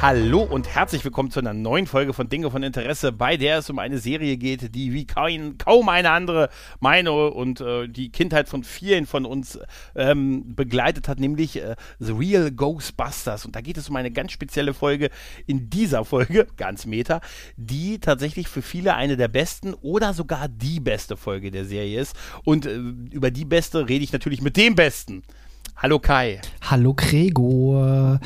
Hallo 0.00 0.42
und 0.42 0.68
herzlich 0.68 1.04
willkommen 1.04 1.32
zu 1.32 1.40
einer 1.40 1.52
neuen 1.52 1.88
Folge 1.88 2.12
von 2.12 2.28
Dinge 2.28 2.52
von 2.52 2.62
Interesse, 2.62 3.10
bei 3.10 3.36
der 3.36 3.58
es 3.58 3.68
um 3.68 3.80
eine 3.80 3.98
Serie 3.98 4.36
geht, 4.36 4.72
die 4.76 4.92
wie 4.92 5.06
kein, 5.06 5.58
kaum 5.58 5.88
eine 5.88 6.12
andere 6.12 6.50
meine 6.78 7.10
und 7.10 7.60
äh, 7.60 7.88
die 7.88 8.12
Kindheit 8.12 8.48
von 8.48 8.62
vielen 8.62 9.06
von 9.06 9.26
uns 9.26 9.58
ähm, 9.96 10.54
begleitet 10.54 11.08
hat, 11.08 11.18
nämlich 11.18 11.56
äh, 11.56 11.74
The 11.98 12.12
Real 12.12 12.52
Ghostbusters. 12.52 13.44
Und 13.44 13.56
da 13.56 13.60
geht 13.60 13.76
es 13.76 13.88
um 13.88 13.96
eine 13.96 14.12
ganz 14.12 14.30
spezielle 14.30 14.72
Folge 14.72 15.10
in 15.46 15.68
dieser 15.68 16.04
Folge, 16.04 16.46
ganz 16.56 16.86
meta, 16.86 17.20
die 17.56 17.98
tatsächlich 17.98 18.46
für 18.46 18.62
viele 18.62 18.94
eine 18.94 19.16
der 19.16 19.26
besten 19.26 19.74
oder 19.74 20.14
sogar 20.14 20.46
die 20.46 20.78
beste 20.78 21.16
Folge 21.16 21.50
der 21.50 21.64
Serie 21.64 22.00
ist. 22.00 22.14
Und 22.44 22.66
äh, 22.66 22.76
über 22.76 23.32
die 23.32 23.44
beste 23.44 23.88
rede 23.88 24.04
ich 24.04 24.12
natürlich 24.12 24.42
mit 24.42 24.56
dem 24.56 24.76
Besten. 24.76 25.24
Hallo 25.80 26.00
Kai. 26.00 26.40
Hallo 26.60 26.92
Gregor. 26.92 28.18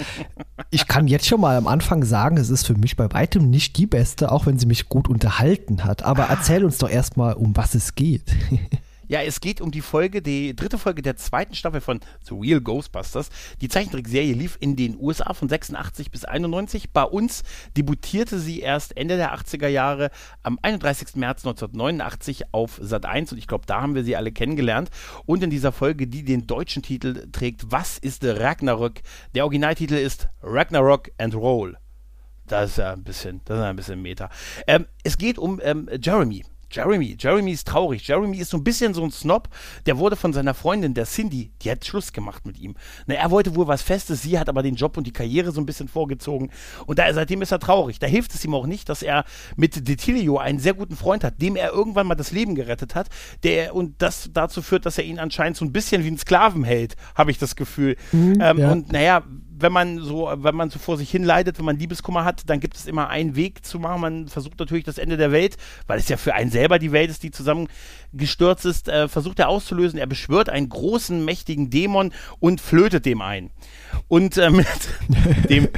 Ich 0.71 0.89
kann 0.89 1.07
jetzt 1.07 1.27
schon 1.27 1.43
mal 1.43 1.59
am 1.59 1.67
Anfang 1.67 2.03
sagen, 2.03 2.39
es 2.39 2.49
ist 2.49 2.67
für 2.67 2.77
mich 2.77 2.97
bei 2.97 3.13
weitem 3.13 3.51
nicht 3.51 3.77
die 3.77 3.85
beste, 3.85 4.33
auch 4.33 4.47
wenn 4.47 4.59
sie 4.59 4.65
mich 4.65 4.89
gut 4.89 5.07
unterhalten 5.07 5.85
hat. 5.85 6.03
Aber 6.03 6.25
erzähl 6.31 6.65
uns 6.65 6.79
doch 6.79 6.89
erstmal, 6.89 7.35
um 7.35 7.55
was 7.55 7.75
es 7.75 7.95
geht. 7.95 8.35
Ja, 9.13 9.21
es 9.21 9.43
geht 9.43 9.61
um 9.61 9.71
die 9.71 9.83
Folge, 9.83 10.23
die 10.23 10.57
dritte 10.57 10.79
Folge 10.79 11.03
der 11.03 11.17
zweiten 11.17 11.55
Staffel 11.55 11.83
von 11.83 12.01
The 12.27 12.35
Real 12.35 12.63
Ghostbusters. 12.63 13.29
Die 13.61 13.69
Zeichentrickserie 13.69 14.33
lief 14.33 14.57
in 14.59 14.75
den 14.75 14.99
USA 14.99 15.35
von 15.35 15.51
86 15.51 16.11
bis 16.11 16.25
91. 16.25 16.93
Bei 16.93 17.03
uns 17.03 17.43
debütierte 17.77 18.39
sie 18.39 18.61
erst 18.61 18.97
Ende 18.97 19.19
der 19.19 19.35
80er 19.37 19.69
Jahre 19.69 20.11
am 20.43 20.59
31. 20.63 21.17
März 21.17 21.45
1989 21.45 22.55
auf 22.55 22.81
Sat 22.81 23.05
1 23.05 23.33
und 23.33 23.37
ich 23.37 23.47
glaube, 23.47 23.67
da 23.67 23.83
haben 23.83 23.95
wir 23.95 24.03
sie 24.03 24.17
alle 24.17 24.33
kennengelernt. 24.33 24.89
Und 25.27 25.43
in 25.43 25.51
dieser 25.51 25.73
Folge, 25.73 26.07
die 26.07 26.25
den 26.25 26.47
deutschen 26.47 26.83
Titel 26.83 27.29
trägt, 27.33 27.71
Was 27.71 27.99
ist 27.99 28.25
Ragnarök? 28.25 29.03
Der 29.35 29.45
Originaltitel 29.45 29.97
ist 29.97 30.31
Ragnarok 30.41 31.11
and 31.19 31.35
Roll. 31.35 31.77
Das 32.47 32.71
ist 32.71 32.77
ja 32.79 32.95
ein 32.95 33.05
bisschen, 33.05 33.43
das 33.45 33.59
ist 33.59 33.63
ein 33.63 33.77
bisschen 33.77 34.01
Meta. 34.01 34.31
Ähm, 34.67 34.87
es 35.05 35.19
geht 35.19 35.37
um 35.39 35.61
ähm, 35.63 35.91
Jeremy. 36.01 36.45
Jeremy, 36.73 37.17
Jeremy 37.19 37.53
ist 37.53 37.69
traurig. 37.69 38.07
Jeremy 38.07 38.39
ist 38.39 38.51
so 38.51 38.57
ein 38.57 38.65
bisschen 38.65 38.95
so 38.95 39.05
ein 39.05 39.11
Snob. 39.11 39.49
Der 39.87 39.99
wurde 39.99 40.17
von 40.17 40.33
seiner 40.33 40.55
Freundin, 40.55 40.95
der 40.95 41.05
Cindy, 41.05 41.53
die 41.63 41.71
hat 41.71 41.85
Schluss 41.85 42.13
gemacht 42.13 42.47
mit 42.47 42.59
ihm. 42.59 42.75
Na, 43.07 43.15
er 43.15 43.31
wollte 43.31 43.55
wohl 43.55 43.67
was 43.67 43.83
Festes, 43.83 44.23
sie 44.23 44.39
hat 44.39 44.49
aber 44.49 44.63
den 44.63 44.75
Job 44.75 44.97
und 44.97 45.07
die 45.07 45.13
Karriere 45.13 45.53
so 45.53 45.61
ein 45.61 45.67
bisschen 45.67 45.89
vorgezogen. 45.89 46.51
Und 46.87 46.99
da, 46.99 47.13
seitdem 47.13 47.43
ist 47.43 47.53
er 47.53 47.59
traurig. 47.59 47.99
Da 47.99 48.07
hilft 48.07 48.35
es 48.35 48.45
ihm 48.45 48.55
auch 48.55 48.67
nicht, 48.67 48.89
dass 48.89 49.03
er 49.03 49.25
mit 49.57 49.87
Detilio 49.87 50.39
einen 50.39 50.59
sehr 50.59 50.75
guten 50.75 50.97
Freund 50.97 51.25
hat, 51.25 51.41
dem 51.41 51.57
er 51.57 51.73
irgendwann 51.73 52.07
mal 52.07 52.15
das 52.15 52.33
Leben 52.33 52.55
gerettet 52.55 52.95
hat. 52.95 53.09
Der, 53.43 53.75
und 53.75 54.01
das 54.01 54.31
dazu 54.33 54.63
führt, 54.63 54.87
dass 54.87 54.99
er 54.99 55.05
ihn 55.05 55.19
anscheinend 55.19 55.57
so 55.57 55.65
ein 55.65 55.73
bisschen 55.73 56.03
wie 56.03 56.09
einen 56.09 56.19
Sklaven 56.19 56.65
hält, 56.65 56.97
habe 57.15 57.31
ich 57.31 57.39
das 57.39 57.57
Gefühl. 57.57 57.97
Mhm, 58.13 58.39
ähm, 58.41 58.59
ja. 58.59 58.73
Und 58.73 58.93
naja, 58.93 59.23
wenn 59.63 59.73
man 59.73 59.99
so, 60.01 60.31
wenn 60.35 60.55
man 60.55 60.71
so 60.71 60.79
vor 60.79 60.97
sich 60.97 61.11
hin 61.11 61.25
leidet, 61.25 61.59
wenn 61.59 61.65
man 61.65 61.79
Liebeskummer 61.79 62.25
hat, 62.25 62.43
dann 62.47 62.61
gibt 62.61 62.77
es 62.77 62.87
immer 62.87 63.09
einen 63.09 63.37
Weg 63.37 63.65
zu 63.65 63.79
machen. 63.79 64.01
Man 64.01 64.29
versucht 64.29 64.59
natürlich 64.59 64.85
das 64.85 64.99
Ende 64.99 65.17
der 65.17 65.33
Welt, 65.33 65.57
weil 65.87 65.99
es 65.99 66.09
ja 66.09 66.17
für 66.17 66.35
einen 66.35 66.51
selber 66.51 66.79
die 66.79 66.93
Welt 66.93 67.11
ist, 67.11 67.23
die 67.23 67.31
zusammengestürzt 67.31 68.67
ist, 68.67 68.89
äh, 68.89 69.09
versucht 69.09 69.39
er 69.39 69.49
auszulösen. 69.49 69.99
Er 69.99 70.07
beschwört 70.07 70.49
einen 70.49 70.69
großen, 70.69 71.25
mächtigen 71.25 71.71
Dämon 71.71 72.13
und 72.41 72.61
flötet 72.61 73.07
dem 73.07 73.23
ein. 73.23 73.51
Und 74.09 74.37
äh, 74.37 74.51
mit 74.51 74.67
dem, 75.49 75.69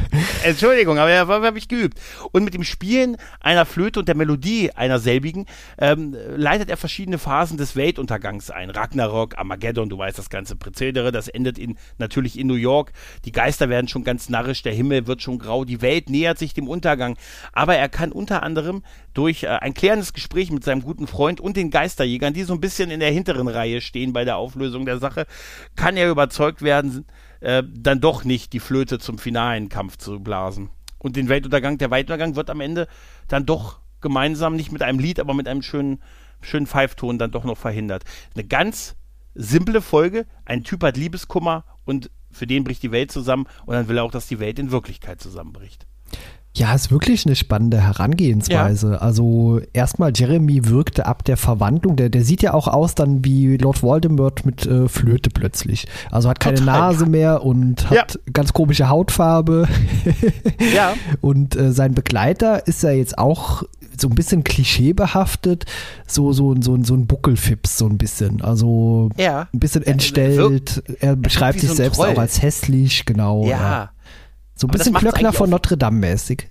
Entschuldigung, 0.44 0.98
aber 0.98 1.10
er 1.10 1.26
habe 1.26 1.58
ich 1.58 1.68
geübt. 1.68 2.00
Und 2.32 2.44
mit 2.44 2.54
dem 2.54 2.64
Spielen 2.64 3.16
einer 3.40 3.66
Flöte 3.66 4.00
und 4.00 4.08
der 4.08 4.16
Melodie 4.16 4.70
einer 4.72 4.98
selbigen 4.98 5.46
ähm, 5.78 6.16
leitet 6.36 6.70
er 6.70 6.76
verschiedene 6.76 7.18
Phasen 7.18 7.58
des 7.58 7.76
Weltuntergangs 7.76 8.50
ein. 8.50 8.70
Ragnarok, 8.70 9.36
Armageddon, 9.38 9.88
du 9.88 9.98
weißt 9.98 10.18
das 10.18 10.30
ganze 10.30 10.56
Prozedere, 10.56 11.12
das 11.12 11.28
endet 11.28 11.58
in, 11.58 11.76
natürlich 11.98 12.38
in 12.38 12.46
New 12.46 12.54
York. 12.54 12.92
Die 13.24 13.32
Geister 13.32 13.68
werden 13.68 13.73
schon 13.88 14.04
ganz 14.04 14.28
narrisch, 14.28 14.62
der 14.62 14.72
Himmel 14.72 15.06
wird 15.06 15.22
schon 15.22 15.38
grau, 15.38 15.64
die 15.64 15.82
Welt 15.82 16.10
nähert 16.10 16.38
sich 16.38 16.54
dem 16.54 16.68
Untergang. 16.68 17.16
Aber 17.52 17.76
er 17.76 17.88
kann 17.88 18.12
unter 18.12 18.42
anderem 18.42 18.82
durch 19.12 19.44
äh, 19.44 19.48
ein 19.48 19.74
klärendes 19.74 20.12
Gespräch 20.12 20.50
mit 20.50 20.64
seinem 20.64 20.82
guten 20.82 21.06
Freund 21.06 21.40
und 21.40 21.56
den 21.56 21.70
Geisterjägern, 21.70 22.34
die 22.34 22.44
so 22.44 22.54
ein 22.54 22.60
bisschen 22.60 22.90
in 22.90 23.00
der 23.00 23.10
hinteren 23.10 23.48
Reihe 23.48 23.80
stehen 23.80 24.12
bei 24.12 24.24
der 24.24 24.36
Auflösung 24.36 24.86
der 24.86 24.98
Sache, 24.98 25.26
kann 25.76 25.96
er 25.96 26.10
überzeugt 26.10 26.62
werden, 26.62 27.04
äh, 27.40 27.62
dann 27.66 28.00
doch 28.00 28.24
nicht 28.24 28.52
die 28.52 28.60
Flöte 28.60 28.98
zum 28.98 29.18
finalen 29.18 29.68
Kampf 29.68 29.98
zu 29.98 30.20
blasen. 30.20 30.70
Und 30.98 31.16
den 31.16 31.28
Weltuntergang, 31.28 31.76
der 31.76 31.90
Weltuntergang 31.90 32.36
wird 32.36 32.48
am 32.48 32.60
Ende 32.60 32.88
dann 33.28 33.44
doch 33.44 33.80
gemeinsam, 34.00 34.56
nicht 34.56 34.72
mit 34.72 34.82
einem 34.82 34.98
Lied, 34.98 35.20
aber 35.20 35.34
mit 35.34 35.48
einem 35.48 35.62
schönen, 35.62 36.02
schönen 36.40 36.66
Pfeifton 36.66 37.18
dann 37.18 37.30
doch 37.30 37.44
noch 37.44 37.58
verhindert. 37.58 38.04
Eine 38.34 38.44
ganz 38.44 38.96
simple 39.34 39.82
Folge. 39.82 40.26
Ein 40.44 40.64
Typ 40.64 40.82
hat 40.82 40.96
Liebeskummer 40.96 41.64
und 41.84 42.10
für 42.34 42.46
den 42.46 42.64
bricht 42.64 42.82
die 42.82 42.92
Welt 42.92 43.10
zusammen 43.10 43.46
und 43.66 43.74
dann 43.74 43.88
will 43.88 43.98
er 43.98 44.04
auch, 44.04 44.10
dass 44.10 44.26
die 44.26 44.40
Welt 44.40 44.58
in 44.58 44.70
Wirklichkeit 44.70 45.20
zusammenbricht. 45.20 45.86
Ja, 46.56 46.72
ist 46.72 46.92
wirklich 46.92 47.26
eine 47.26 47.34
spannende 47.34 47.80
Herangehensweise. 47.80 48.92
Ja. 48.92 48.98
Also 48.98 49.60
erstmal, 49.72 50.12
Jeremy 50.14 50.68
wirkte 50.68 51.04
ab 51.04 51.24
der 51.24 51.36
Verwandlung, 51.36 51.96
der, 51.96 52.10
der 52.10 52.24
sieht 52.24 52.42
ja 52.42 52.54
auch 52.54 52.68
aus 52.68 52.94
dann 52.94 53.24
wie 53.24 53.56
Lord 53.56 53.82
Voldemort 53.82 54.46
mit 54.46 54.64
äh, 54.64 54.88
Flöte 54.88 55.30
plötzlich. 55.30 55.88
Also 56.12 56.28
hat 56.28 56.38
keine 56.38 56.58
Total, 56.58 56.78
Nase 56.78 57.06
mehr 57.06 57.42
und 57.42 57.90
hat 57.90 58.14
ja. 58.14 58.20
ganz 58.32 58.52
komische 58.52 58.88
Hautfarbe. 58.88 59.66
ja. 60.74 60.94
Und 61.20 61.56
äh, 61.56 61.72
sein 61.72 61.94
Begleiter 61.94 62.66
ist 62.66 62.82
ja 62.82 62.90
jetzt 62.90 63.18
auch 63.18 63.62
so 63.98 64.08
ein 64.08 64.14
bisschen 64.14 64.44
klischeebehaftet, 64.44 65.64
so, 66.06 66.32
so, 66.32 66.54
so, 66.60 66.82
so 66.82 66.94
ein 66.94 67.06
Buckelfips, 67.06 67.78
so 67.78 67.86
ein 67.86 67.98
bisschen. 67.98 68.42
Also 68.42 69.10
ja. 69.16 69.48
ein 69.52 69.60
bisschen 69.60 69.82
entstellt. 69.84 70.82
Er 71.00 71.16
beschreibt 71.16 71.60
sich 71.60 71.68
so 71.68 71.76
selbst 71.76 71.96
Troll. 71.96 72.10
auch 72.10 72.18
als 72.18 72.42
hässlich, 72.42 73.04
genau. 73.06 73.46
Ja. 73.46 73.90
So 74.54 74.66
ein 74.66 74.70
bisschen 74.70 74.94
Klöckner 74.94 75.32
von 75.32 75.50
Notre 75.50 75.76
Dame 75.76 75.98
mäßig. 75.98 76.46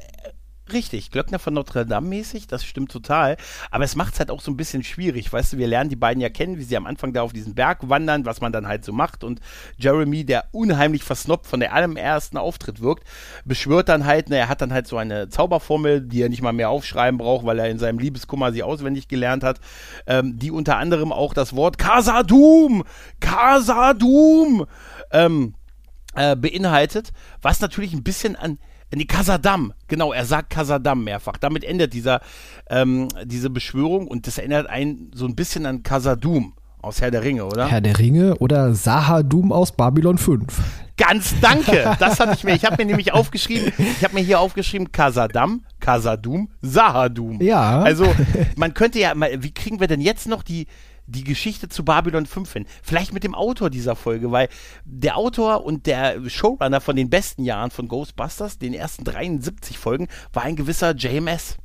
Richtig, 0.72 1.12
Glöckner 1.12 1.40
von 1.40 1.54
Notre 1.54 1.86
Dame 1.86 2.08
mäßig, 2.08 2.48
das 2.48 2.64
stimmt 2.64 2.90
total. 2.90 3.36
Aber 3.70 3.84
es 3.84 3.98
macht 3.98 4.14
es 4.14 4.20
halt 4.20 4.32
auch 4.32 4.40
so 4.40 4.50
ein 4.50 4.56
bisschen 4.56 4.82
schwierig. 4.84 5.32
Weißt 5.32 5.54
du, 5.54 5.58
wir 5.58 5.68
lernen 5.68 5.90
die 5.90 5.98
beiden 5.98 6.22
ja 6.22 6.30
kennen, 6.30 6.58
wie 6.58 6.64
sie 6.64 6.78
am 6.78 6.86
Anfang 6.86 7.12
da 7.12 7.22
auf 7.22 7.34
diesen 7.34 7.54
Berg 7.54 7.90
wandern, 7.90 8.26
was 8.26 8.40
man 8.40 8.54
dann 8.54 8.68
halt 8.68 8.86
so 8.86 8.94
macht. 8.94 9.26
Und 9.26 9.42
Jeremy, 9.78 10.26
der 10.26 10.46
unheimlich 10.52 11.04
versnoppt 11.04 11.48
von 11.48 11.60
der 11.60 11.74
allerersten 11.74 12.38
Auftritt 12.38 12.82
wirkt, 12.82 13.04
beschwört 13.44 13.90
dann 13.90 14.06
halt, 14.06 14.30
na, 14.30 14.38
er 14.38 14.50
hat 14.50 14.62
dann 14.62 14.74
halt 14.74 14.88
so 14.88 14.98
eine 14.98 15.28
Zauberformel, 15.28 16.00
die 16.00 16.22
er 16.22 16.30
nicht 16.30 16.42
mal 16.42 16.54
mehr 16.54 16.70
aufschreiben 16.70 17.18
braucht, 17.18 17.46
weil 17.46 17.60
er 17.60 17.70
in 17.70 17.78
seinem 17.78 18.00
Liebeskummer 18.00 18.54
sie 18.54 18.64
auswendig 18.64 19.10
gelernt 19.10 19.44
hat, 19.44 19.60
ähm, 20.08 20.40
die 20.40 20.52
unter 20.52 20.78
anderem 20.78 21.12
auch 21.12 21.34
das 21.34 21.56
Wort 21.56 21.78
Casadum, 21.78 22.84
Casadum, 23.20 24.66
ähm, 25.12 25.56
äh, 26.16 26.36
beinhaltet, 26.36 27.12
was 27.42 27.60
natürlich 27.60 27.94
ein 27.94 28.04
bisschen 28.04 28.36
an 28.36 28.58
die 28.96 29.08
Casadam, 29.08 29.74
genau, 29.88 30.14
er 30.14 30.26
sagt 30.26 30.52
Casadam 30.52 31.04
mehrfach. 31.04 31.38
Damit 31.38 31.64
endet 31.64 31.94
dieser, 31.94 32.22
ähm, 32.70 33.08
diese 33.26 33.50
Beschwörung 33.50 34.08
und 34.08 34.28
das 34.28 34.38
erinnert 34.38 34.68
einen 34.68 35.12
so 35.16 35.26
ein 35.26 35.36
bisschen 35.36 35.66
an 35.66 35.82
Casadum 35.82 36.54
aus 36.82 37.02
Herr 37.02 37.12
der 37.12 37.24
Ringe, 37.24 37.46
oder? 37.46 37.68
Herr 37.68 37.82
der 37.82 37.98
Ringe 37.98 38.36
oder 38.38 38.76
Sahadum 38.76 39.52
aus 39.52 39.72
Babylon 39.72 40.18
5. 40.18 40.44
Ganz 40.98 41.34
danke. 41.40 41.96
Das 42.00 42.20
hatte 42.20 42.34
ich 42.34 42.44
mir. 42.44 42.54
Ich 42.56 42.66
habe 42.66 42.76
mir 42.78 42.86
nämlich 42.86 43.14
aufgeschrieben, 43.14 43.72
ich 43.78 44.04
habe 44.04 44.16
mir 44.16 44.22
hier 44.22 44.40
aufgeschrieben 44.40 44.92
Casadam, 44.92 45.64
Casadum, 45.80 46.50
Sahadum. 46.62 47.42
Ja. 47.42 47.82
Also, 47.82 48.06
man 48.58 48.74
könnte 48.74 49.00
ja 49.00 49.16
mal, 49.16 49.32
wie 49.42 49.54
kriegen 49.54 49.80
wir 49.80 49.88
denn 49.88 50.02
jetzt 50.02 50.28
noch 50.28 50.44
die, 50.44 50.68
die 51.08 51.24
Geschichte 51.24 51.70
zu 51.70 51.84
Babylon 51.84 52.26
5 52.26 52.54
hin. 52.54 52.66
Vielleicht 52.82 53.14
mit 53.14 53.24
dem 53.24 53.36
Autor 53.36 53.70
dieser 53.70 53.96
Folge, 53.96 54.32
weil 54.32 54.50
der 54.86 55.18
Autor 55.18 55.66
und 55.66 55.86
der 55.86 56.30
Showrunner 56.30 56.82
von 56.82 56.96
den 56.96 57.10
besten 57.10 57.44
Jahren 57.44 57.72
von 57.72 57.88
Ghostbusters, 57.88 58.58
den 58.58 58.74
ersten 58.74 59.04
73 59.04 59.78
Folgen, 59.78 60.08
war 60.32 60.44
ein 60.44 60.56
gewisser 60.56 60.96
JMS. 60.96 61.58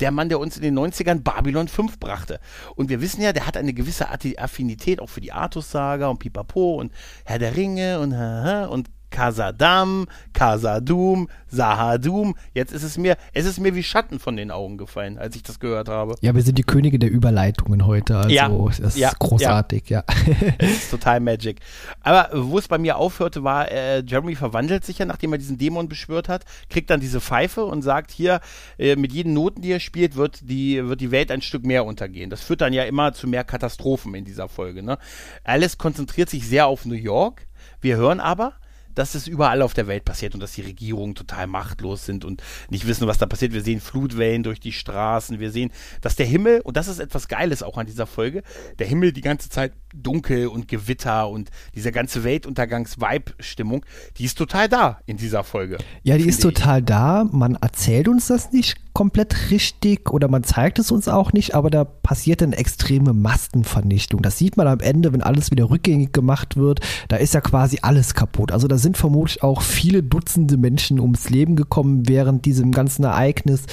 Der 0.00 0.10
Mann, 0.10 0.28
der 0.28 0.38
uns 0.38 0.56
in 0.56 0.62
den 0.62 0.78
90ern 0.78 1.22
Babylon 1.22 1.68
5 1.68 1.98
brachte. 1.98 2.40
Und 2.76 2.88
wir 2.88 3.00
wissen 3.00 3.22
ja, 3.22 3.32
der 3.32 3.46
hat 3.46 3.56
eine 3.56 3.74
gewisse 3.74 4.08
Affinität 4.08 5.00
auch 5.00 5.08
für 5.08 5.20
die 5.20 5.32
Artus-Saga 5.32 6.06
und 6.06 6.18
Pipapo 6.18 6.76
und 6.76 6.92
Herr 7.24 7.38
der 7.38 7.56
Ringe 7.56 7.98
und, 7.98 8.12
und 8.70 8.88
Kasadam, 9.16 10.08
Kasadum, 10.34 11.30
Sahadum. 11.48 12.34
Jetzt 12.52 12.74
ist 12.74 12.82
es 12.82 12.98
mir, 12.98 13.16
es 13.32 13.46
ist 13.46 13.58
mir 13.58 13.74
wie 13.74 13.82
Schatten 13.82 14.18
von 14.18 14.36
den 14.36 14.50
Augen 14.50 14.76
gefallen, 14.76 15.16
als 15.16 15.34
ich 15.36 15.42
das 15.42 15.58
gehört 15.58 15.88
habe. 15.88 16.16
Ja, 16.20 16.34
wir 16.34 16.42
sind 16.42 16.58
die 16.58 16.64
Könige 16.64 16.98
der 16.98 17.10
Überleitungen 17.10 17.86
heute. 17.86 18.18
Also 18.18 18.28
Ja, 18.28 18.50
das 18.50 18.78
ist 18.78 18.98
ja, 18.98 19.12
großartig, 19.18 19.88
ja. 19.88 20.04
Es 20.58 20.70
ist 20.70 20.90
total 20.90 21.20
Magic. 21.20 21.60
Aber 22.02 22.28
wo 22.34 22.58
es 22.58 22.68
bei 22.68 22.76
mir 22.76 22.98
aufhörte, 22.98 23.42
war, 23.42 23.72
äh, 23.72 24.02
Jeremy 24.06 24.34
verwandelt 24.34 24.84
sich 24.84 24.98
ja, 24.98 25.06
nachdem 25.06 25.32
er 25.32 25.38
diesen 25.38 25.56
Dämon 25.56 25.88
beschwört 25.88 26.28
hat, 26.28 26.44
kriegt 26.68 26.90
dann 26.90 27.00
diese 27.00 27.22
Pfeife 27.22 27.64
und 27.64 27.80
sagt, 27.80 28.10
hier, 28.10 28.40
äh, 28.76 28.96
mit 28.96 29.14
jedem 29.14 29.32
Noten, 29.32 29.62
die 29.62 29.72
er 29.72 29.80
spielt, 29.80 30.16
wird 30.16 30.40
die, 30.42 30.86
wird 30.86 31.00
die 31.00 31.10
Welt 31.10 31.30
ein 31.30 31.40
Stück 31.40 31.64
mehr 31.64 31.86
untergehen. 31.86 32.28
Das 32.28 32.42
führt 32.42 32.60
dann 32.60 32.74
ja 32.74 32.82
immer 32.82 33.14
zu 33.14 33.28
mehr 33.28 33.44
Katastrophen 33.44 34.14
in 34.14 34.26
dieser 34.26 34.50
Folge. 34.50 34.82
Ne? 34.82 34.98
Alice 35.42 35.78
konzentriert 35.78 36.28
sich 36.28 36.46
sehr 36.46 36.66
auf 36.66 36.84
New 36.84 36.94
York. 36.94 37.46
Wir 37.80 37.96
hören 37.96 38.20
aber, 38.20 38.52
dass 38.96 39.14
es 39.14 39.28
überall 39.28 39.62
auf 39.62 39.74
der 39.74 39.86
Welt 39.86 40.04
passiert 40.04 40.34
und 40.34 40.40
dass 40.40 40.52
die 40.52 40.62
Regierungen 40.62 41.14
total 41.14 41.46
machtlos 41.46 42.04
sind 42.04 42.24
und 42.24 42.42
nicht 42.70 42.86
wissen, 42.88 43.06
was 43.06 43.18
da 43.18 43.26
passiert. 43.26 43.52
Wir 43.52 43.62
sehen 43.62 43.80
Flutwellen 43.80 44.42
durch 44.42 44.58
die 44.58 44.72
Straßen, 44.72 45.38
wir 45.38 45.52
sehen, 45.52 45.70
dass 46.00 46.16
der 46.16 46.26
Himmel, 46.26 46.60
und 46.62 46.76
das 46.76 46.88
ist 46.88 46.98
etwas 46.98 47.28
Geiles 47.28 47.62
auch 47.62 47.78
an 47.78 47.86
dieser 47.86 48.06
Folge, 48.06 48.42
der 48.80 48.88
Himmel 48.88 49.12
die 49.12 49.20
ganze 49.20 49.48
Zeit 49.48 49.72
dunkel 50.02 50.46
und 50.48 50.68
Gewitter 50.68 51.28
und 51.28 51.50
diese 51.74 51.92
ganze 51.92 52.24
Weltuntergangs-Vibe-Stimmung, 52.24 53.84
die 54.18 54.24
ist 54.24 54.38
total 54.38 54.68
da 54.68 55.00
in 55.06 55.16
dieser 55.16 55.44
Folge. 55.44 55.78
Ja, 56.02 56.16
die 56.16 56.26
ist 56.26 56.40
finde 56.40 56.54
ich. 56.54 56.54
total 56.54 56.82
da. 56.82 57.24
Man 57.30 57.56
erzählt 57.56 58.08
uns 58.08 58.26
das 58.28 58.52
nicht 58.52 58.76
komplett 58.96 59.50
richtig 59.50 60.10
oder 60.10 60.26
man 60.26 60.42
zeigt 60.42 60.78
es 60.78 60.90
uns 60.90 61.06
auch 61.06 61.34
nicht, 61.34 61.54
aber 61.54 61.68
da 61.68 61.84
passiert 61.84 62.42
eine 62.42 62.56
extreme 62.56 63.12
Massenvernichtung. 63.12 64.22
Das 64.22 64.38
sieht 64.38 64.56
man 64.56 64.66
am 64.66 64.80
Ende, 64.80 65.12
wenn 65.12 65.22
alles 65.22 65.50
wieder 65.50 65.68
rückgängig 65.68 66.14
gemacht 66.14 66.56
wird. 66.56 66.80
Da 67.08 67.16
ist 67.16 67.34
ja 67.34 67.42
quasi 67.42 67.80
alles 67.82 68.14
kaputt. 68.14 68.52
Also 68.52 68.68
da 68.68 68.78
sind 68.78 68.96
vermutlich 68.96 69.42
auch 69.42 69.60
viele 69.60 70.02
Dutzende 70.02 70.56
Menschen 70.56 70.98
ums 70.98 71.28
Leben 71.28 71.56
gekommen 71.56 72.08
während 72.08 72.46
diesem 72.46 72.72
ganzen 72.72 73.04
Ereignis. 73.04 73.64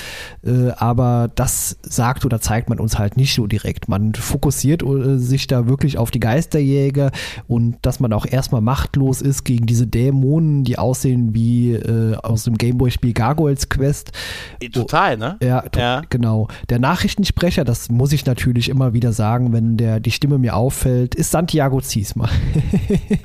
Äh, 0.46 0.72
aber 0.72 1.32
das 1.36 1.78
sagt 1.84 2.26
oder 2.26 2.42
zeigt 2.42 2.68
man 2.68 2.82
uns 2.82 3.00
halt 3.00 3.16
nicht 3.16 3.34
so 3.34 3.48
direkt. 3.48 3.88
Man 3.88 4.14
fokussiert 4.16 4.84
äh, 4.84 5.18
sich 5.18 5.48
da 5.48 5.70
wirklich 5.70 5.98
auf 5.98 6.12
die 6.14 6.20
Geisterjäger 6.20 7.12
und 7.48 7.78
dass 7.82 8.00
man 8.00 8.14
auch 8.14 8.26
erstmal 8.26 8.62
machtlos 8.62 9.22
ist 9.22 9.44
gegen 9.44 9.66
diese 9.66 9.88
Dämonen, 9.88 10.64
die 10.64 10.78
aussehen 10.78 11.34
wie 11.34 11.74
äh, 11.74 12.16
aus 12.18 12.44
dem 12.44 12.58
Gameboy-Spiel 12.58 13.14
Gargoyles 13.14 13.70
Quest. 13.70 14.12
Äh, 14.60 14.70
Total, 14.70 15.18
ne? 15.18 15.38
Ja, 15.42 15.62
to- 15.62 15.80
Ja. 15.80 16.02
genau. 16.10 16.48
Der 16.70 16.80
Nachrichtensprecher, 16.80 17.64
das 17.64 17.90
muss 17.90 18.12
ich 18.14 18.26
natürlich 18.26 18.70
immer 18.70 18.94
wieder 18.94 19.14
sagen, 19.14 19.54
wenn 19.54 19.78
der 19.78 20.00
die 20.00 20.12
Stimme 20.12 20.38
mir 20.38 20.56
auffällt, 20.56 21.16
ist 21.16 21.32
Santiago 21.32 21.82
Ziesma. 21.82 22.30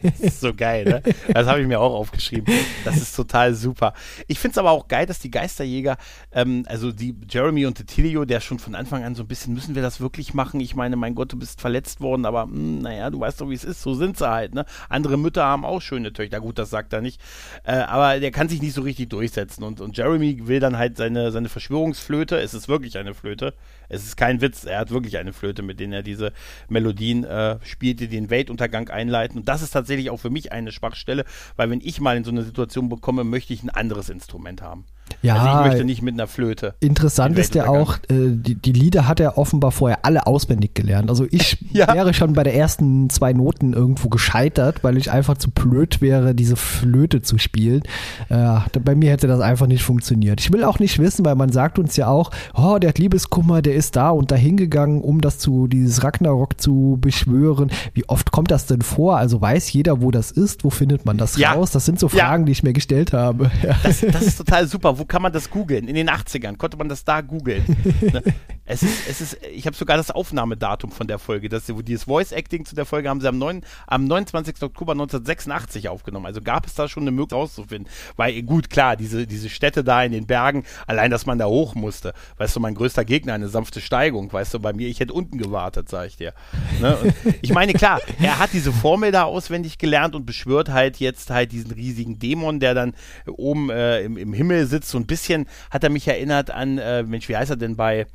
Das 0.03 0.21
ist 0.21 0.41
so 0.41 0.53
geil, 0.55 0.85
ne? 0.85 1.03
Das 1.33 1.47
habe 1.47 1.61
ich 1.61 1.67
mir 1.67 1.81
auch 1.81 1.95
aufgeschrieben. 1.95 2.53
Das 2.85 2.97
ist 2.97 3.15
total 3.15 3.55
super. 3.55 3.93
Ich 4.27 4.39
finde 4.39 4.53
es 4.53 4.59
aber 4.59 4.71
auch 4.71 4.89
geil, 4.89 5.07
dass 5.07 5.19
die 5.19 5.31
Geisterjäger, 5.31 5.97
ähm, 6.33 6.65
also 6.67 6.93
die 6.93 7.15
Jeremy 7.29 7.67
und 7.67 7.75
Titilio, 7.77 8.25
der 8.25 8.41
schon 8.41 8.59
von 8.59 8.75
Anfang 8.75 9.05
an 9.05 9.15
so 9.15 9.23
ein 9.23 9.29
bisschen, 9.29 9.55
müssen 9.55 9.75
wir 9.75 9.83
das 9.83 10.01
wirklich 10.01 10.35
machen? 10.35 10.61
Ich 10.61 10.75
meine, 10.75 10.97
mein 10.97 11.15
Gott, 11.15 11.33
du 11.33 11.39
bist 11.39 11.61
verletzt 11.61 12.01
worden, 12.01 12.25
aber 12.27 12.47
mh, 12.47 12.53
naja, 12.69 13.11
du 13.11 13.21
weißt 13.21 13.41
doch, 13.41 13.51
wie 13.51 13.55
es 13.55 13.65
ist. 13.65 13.83
So 13.83 13.95
sind 13.95 14.19
sie 14.19 14.29
halt, 14.29 14.55
ne? 14.55 14.65
Andere 14.89 15.17
Mütter 15.17 15.45
haben 15.45 15.65
auch 15.65 15.81
schöne 15.81 16.13
Töchter. 16.13 16.41
Gut, 16.41 16.59
das 16.59 16.71
sagt 16.71 16.93
er 16.93 17.01
nicht. 17.01 17.21
Äh, 17.65 17.73
aber 17.73 18.21
der 18.21 18.31
kann 18.31 18.49
sich 18.49 18.63
nicht 18.63 18.75
so 18.75 18.83
richtig 18.83 19.09
durchsetzen. 19.11 19.65
Und, 19.65 19.81
und 19.81 19.97
Jeremy 19.97 20.47
will 20.47 20.61
dann 20.61 20.79
halt 20.79 20.97
seine, 20.97 21.31
seine 21.33 21.49
Verschwörungsflöte. 21.49 22.39
Es 22.39 22.55
ist 22.55 22.69
wirklich 22.69 22.99
eine 22.99 23.15
Flöte. 23.15 23.55
Es 23.89 24.05
ist 24.05 24.17
kein 24.17 24.41
Witz. 24.41 24.65
Er 24.65 24.79
hat 24.79 24.91
wirklich 24.91 25.19
eine 25.19 25.33
Flöte, 25.33 25.63
mit 25.63 25.81
denen 25.81 25.93
er 25.93 26.03
diese 26.03 26.33
Melodien 26.69 27.25
äh, 27.25 27.59
spielt, 27.65 28.01
die 28.01 28.09
den 28.09 28.31
Weltuntergang 28.31 28.89
einleiten. 28.89 29.39
Und 29.39 29.49
das 29.49 29.63
ist 29.63 29.71
tatsächlich 29.71 30.11
auch 30.11 30.19
für 30.19 30.31
mich 30.31 30.53
eine 30.53 30.73
Schwachstelle, 30.73 31.25
weil 31.57 31.71
wenn 31.71 31.81
ich 31.81 32.01
mal 32.01 32.17
in 32.17 32.25
so 32.25 32.31
eine 32.31 32.43
Situation 32.43 32.89
bekomme, 32.89 33.25
möchte 33.25 33.53
ich 33.53 33.63
ein 33.63 33.71
anderes 33.71 34.09
Instrument 34.09 34.63
haben. 34.63 34.85
Ja, 35.23 35.35
also 35.37 35.49
ich 35.49 35.67
möchte 35.71 35.85
nicht 35.85 36.03
mit 36.03 36.15
einer 36.15 36.27
Flöte. 36.27 36.75
Interessant 36.81 37.39
ist 37.39 37.55
ja 37.55 37.67
auch, 37.69 37.97
äh, 38.09 38.31
die, 38.31 38.55
die 38.55 38.73
Lieder 38.73 39.09
hat 39.09 39.21
er 39.21 39.37
offenbar 39.39 39.73
vorher 39.73 40.05
alle 40.05 40.27
auswendig 40.27 40.75
gelernt. 40.75 41.11
Also 41.11 41.27
ich 41.31 41.59
Ja. 41.73 41.93
wäre 41.93 42.15
schon 42.15 42.33
bei 42.35 42.43
der 42.45 42.55
ersten 42.55 43.11
zwei 43.11 43.33
Noten 43.33 43.73
irgendwo 43.73 44.09
gescheitert, 44.09 44.85
weil 44.85 44.97
ich 44.97 45.11
einfach 45.11 45.37
zu 45.39 45.51
blöd 45.51 46.01
wäre, 46.01 46.35
diese 46.35 46.57
Flöte 46.57 47.23
zu 47.23 47.39
spielen. 47.39 47.83
Äh, 48.29 48.35
da- 48.37 48.63
bei 48.83 48.95
mir 48.95 49.11
hätte 49.11 49.27
das 49.27 49.41
einfach 49.41 49.67
nicht 49.67 49.83
funktioniert. 49.83 50.41
Ich 50.41 50.53
will 50.53 50.65
auch 50.65 50.79
nicht 50.79 50.99
wissen, 50.99 51.25
weil 51.25 51.35
man 51.35 51.51
sagt 51.53 51.79
uns 51.79 51.97
ja 51.97 52.07
auch, 52.09 52.31
oh, 52.55 52.79
der 52.79 52.91
hat 52.91 52.99
Liebeskummer, 52.99 53.61
der 53.63 53.75
ist 53.75 53.97
da 53.97 54.11
und 54.11 54.31
dahin 54.31 54.57
gegangen, 54.57 55.01
um 55.03 55.21
das 55.21 55.39
zu, 55.39 55.67
dieses 55.67 56.03
Ragnarok 56.05 56.61
zu 56.61 56.97
beschwören. 57.01 57.71
Wie 57.95 58.09
oft 58.09 58.31
kommt 58.31 58.51
das 58.51 58.67
denn 58.67 58.83
vor? 58.83 59.17
Also 59.17 59.41
weiß 59.41 59.73
jeder, 59.73 60.01
wo 60.01 60.11
das 60.11 60.31
ist? 60.31 60.65
Wo 60.65 60.71
findet 60.71 61.05
man 61.07 61.19
das 61.19 61.37
Ja. 61.37 61.53
raus? 61.53 61.71
Das 61.73 61.85
sind 61.85 61.99
so. 61.99 62.09
Fragen, 62.09 62.47
die 62.47 62.53
ich 62.53 62.63
mir 62.63 62.73
gestellt 62.73 63.13
habe. 63.13 63.51
Das, 63.83 64.01
das 64.01 64.23
ist 64.23 64.37
total 64.39 64.67
super. 64.67 64.99
Wo 64.99 65.05
kann 65.09 65.23
man 65.23 65.33
das 65.33 65.51
googeln? 65.51 65.89
In 65.89 65.95
den 65.95 66.11
80ern 66.11 66.57
konnte 66.57 66.77
man 66.77 66.89
das 66.89 67.05
da 67.05 67.21
googeln. 67.21 67.65
Ne? 68.09 68.23
es 68.65 68.83
ist, 68.83 69.09
es 69.09 69.21
ist, 69.21 69.39
ich 69.53 69.67
habe 69.67 69.77
sogar 69.77 69.97
das 69.97 70.11
Aufnahmedatum 70.11 70.91
von 70.93 71.07
der 71.07 71.19
Folge. 71.19 71.49
Das, 71.49 71.65
dieses 71.67 72.05
Voice 72.05 72.33
Acting 72.33 72.65
zu 72.65 72.75
der 72.75 72.85
Folge 72.85 73.09
haben 73.09 73.21
sie 73.21 73.29
am, 73.29 73.39
9, 73.39 73.63
am 73.87 74.05
29. 74.05 74.63
Oktober 74.63 74.93
1986 74.93 75.89
aufgenommen. 75.89 76.27
Also 76.27 76.41
gab 76.41 76.67
es 76.67 76.75
da 76.75 76.89
schon 76.89 77.03
eine 77.03 77.11
Möglichkeit 77.11 77.29
rauszufinden. 77.39 77.91
Weil, 78.17 78.43
gut, 78.43 78.71
klar, 78.71 78.97
diese, 78.97 79.27
diese 79.27 79.49
Städte 79.49 79.85
da 79.85 80.03
in 80.03 80.13
den 80.13 80.27
Bergen, 80.27 80.65
allein, 80.87 81.11
dass 81.11 81.27
man 81.27 81.39
da 81.39 81.47
hoch 81.47 81.75
musste. 81.75 82.13
Weißt 82.37 82.55
du, 82.57 82.61
mein 82.61 82.75
größter 82.75 83.05
Gegner, 83.05 83.35
eine 83.35 83.49
sanfte 83.49 83.81
Steigung. 83.81 84.33
Weißt 84.33 84.55
du, 84.55 84.61
bei 84.61 84.73
mir, 84.73 84.89
ich 84.89 85.01
hätte 85.01 85.13
unten 85.13 85.39
gewartet, 85.39 85.89
sag 85.89 86.07
ich 86.07 86.17
dir. 86.17 86.35
Ne? 86.81 86.97
Ich 87.41 87.53
meine, 87.53 87.73
klar, 87.73 88.01
er 88.21 88.39
hat 88.39 88.53
diese 88.53 88.73
Formel 88.73 89.13
da 89.13 89.25
auswendig 89.25 89.79
gelernt 89.79 90.15
und 90.15 90.27
beschwört 90.27 90.69
halt 90.69 90.99
jetzt 90.99 91.31
halt 91.31 91.53
diesen 91.53 91.71
riesigen 91.71 92.19
Dämon, 92.19 92.61
der 92.61 92.75
dann 92.75 92.95
oben 93.27 93.71
äh, 93.71 94.03
im, 94.03 94.17
im 94.17 94.33
Himmel 94.33 94.67
sitzt. 94.67 94.95
So 94.99 95.03
ein 95.03 95.07
bisschen 95.07 95.47
hat 95.71 95.85
er 95.85 95.91
mich 95.91 96.09
erinnert 96.09 96.51
an, 96.51 96.79
äh, 96.79 97.05
Mensch, 97.05 97.29
wie 97.29 97.37
heißt 97.37 97.51
er 97.51 97.57
denn 97.57 97.77
bei, 97.77 98.07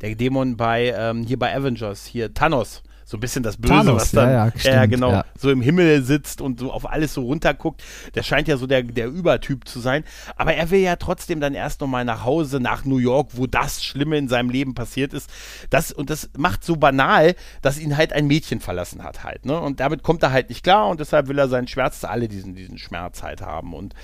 der 0.00 0.14
Dämon 0.14 0.56
bei, 0.56 0.94
ähm, 0.96 1.24
hier 1.26 1.38
bei 1.38 1.54
Avengers, 1.54 2.06
hier 2.06 2.32
Thanos. 2.32 2.82
So 3.04 3.16
ein 3.16 3.20
bisschen 3.20 3.42
das 3.42 3.56
Böse, 3.56 3.74
Thanos, 3.74 4.02
was 4.02 4.10
dann 4.12 4.30
ja, 4.30 4.46
ja, 4.46 4.52
stimmt, 4.54 4.90
genau, 4.92 5.10
ja. 5.10 5.24
so 5.36 5.50
im 5.50 5.60
Himmel 5.60 6.04
sitzt 6.04 6.40
und 6.40 6.60
so 6.60 6.70
auf 6.70 6.88
alles 6.88 7.12
so 7.12 7.22
runterguckt. 7.22 7.82
Der 8.14 8.22
scheint 8.22 8.46
ja 8.46 8.56
so 8.56 8.68
der, 8.68 8.84
der 8.84 9.08
Übertyp 9.08 9.66
zu 9.66 9.80
sein. 9.80 10.04
Aber 10.36 10.54
er 10.54 10.70
will 10.70 10.78
ja 10.78 10.94
trotzdem 10.94 11.40
dann 11.40 11.54
erst 11.54 11.80
nochmal 11.80 12.04
nach 12.04 12.24
Hause, 12.24 12.60
nach 12.60 12.84
New 12.84 12.98
York, 12.98 13.30
wo 13.32 13.48
das 13.48 13.82
Schlimme 13.82 14.16
in 14.16 14.28
seinem 14.28 14.48
Leben 14.48 14.74
passiert 14.74 15.12
ist. 15.12 15.28
Das, 15.70 15.90
und 15.90 16.08
das 16.08 16.30
macht 16.38 16.62
so 16.62 16.76
banal, 16.76 17.34
dass 17.62 17.80
ihn 17.80 17.96
halt 17.96 18.12
ein 18.12 18.28
Mädchen 18.28 18.60
verlassen 18.60 19.02
hat 19.02 19.24
halt. 19.24 19.44
Ne? 19.44 19.58
Und 19.58 19.80
damit 19.80 20.04
kommt 20.04 20.22
er 20.22 20.30
halt 20.30 20.48
nicht 20.48 20.62
klar 20.62 20.88
und 20.88 21.00
deshalb 21.00 21.26
will 21.26 21.38
er 21.40 21.48
seinen 21.48 21.66
Schmerz, 21.66 22.04
alle 22.04 22.28
diesen, 22.28 22.54
diesen 22.54 22.78
Schmerz 22.78 23.24
halt 23.24 23.42
haben. 23.42 23.74
Und 23.74 23.96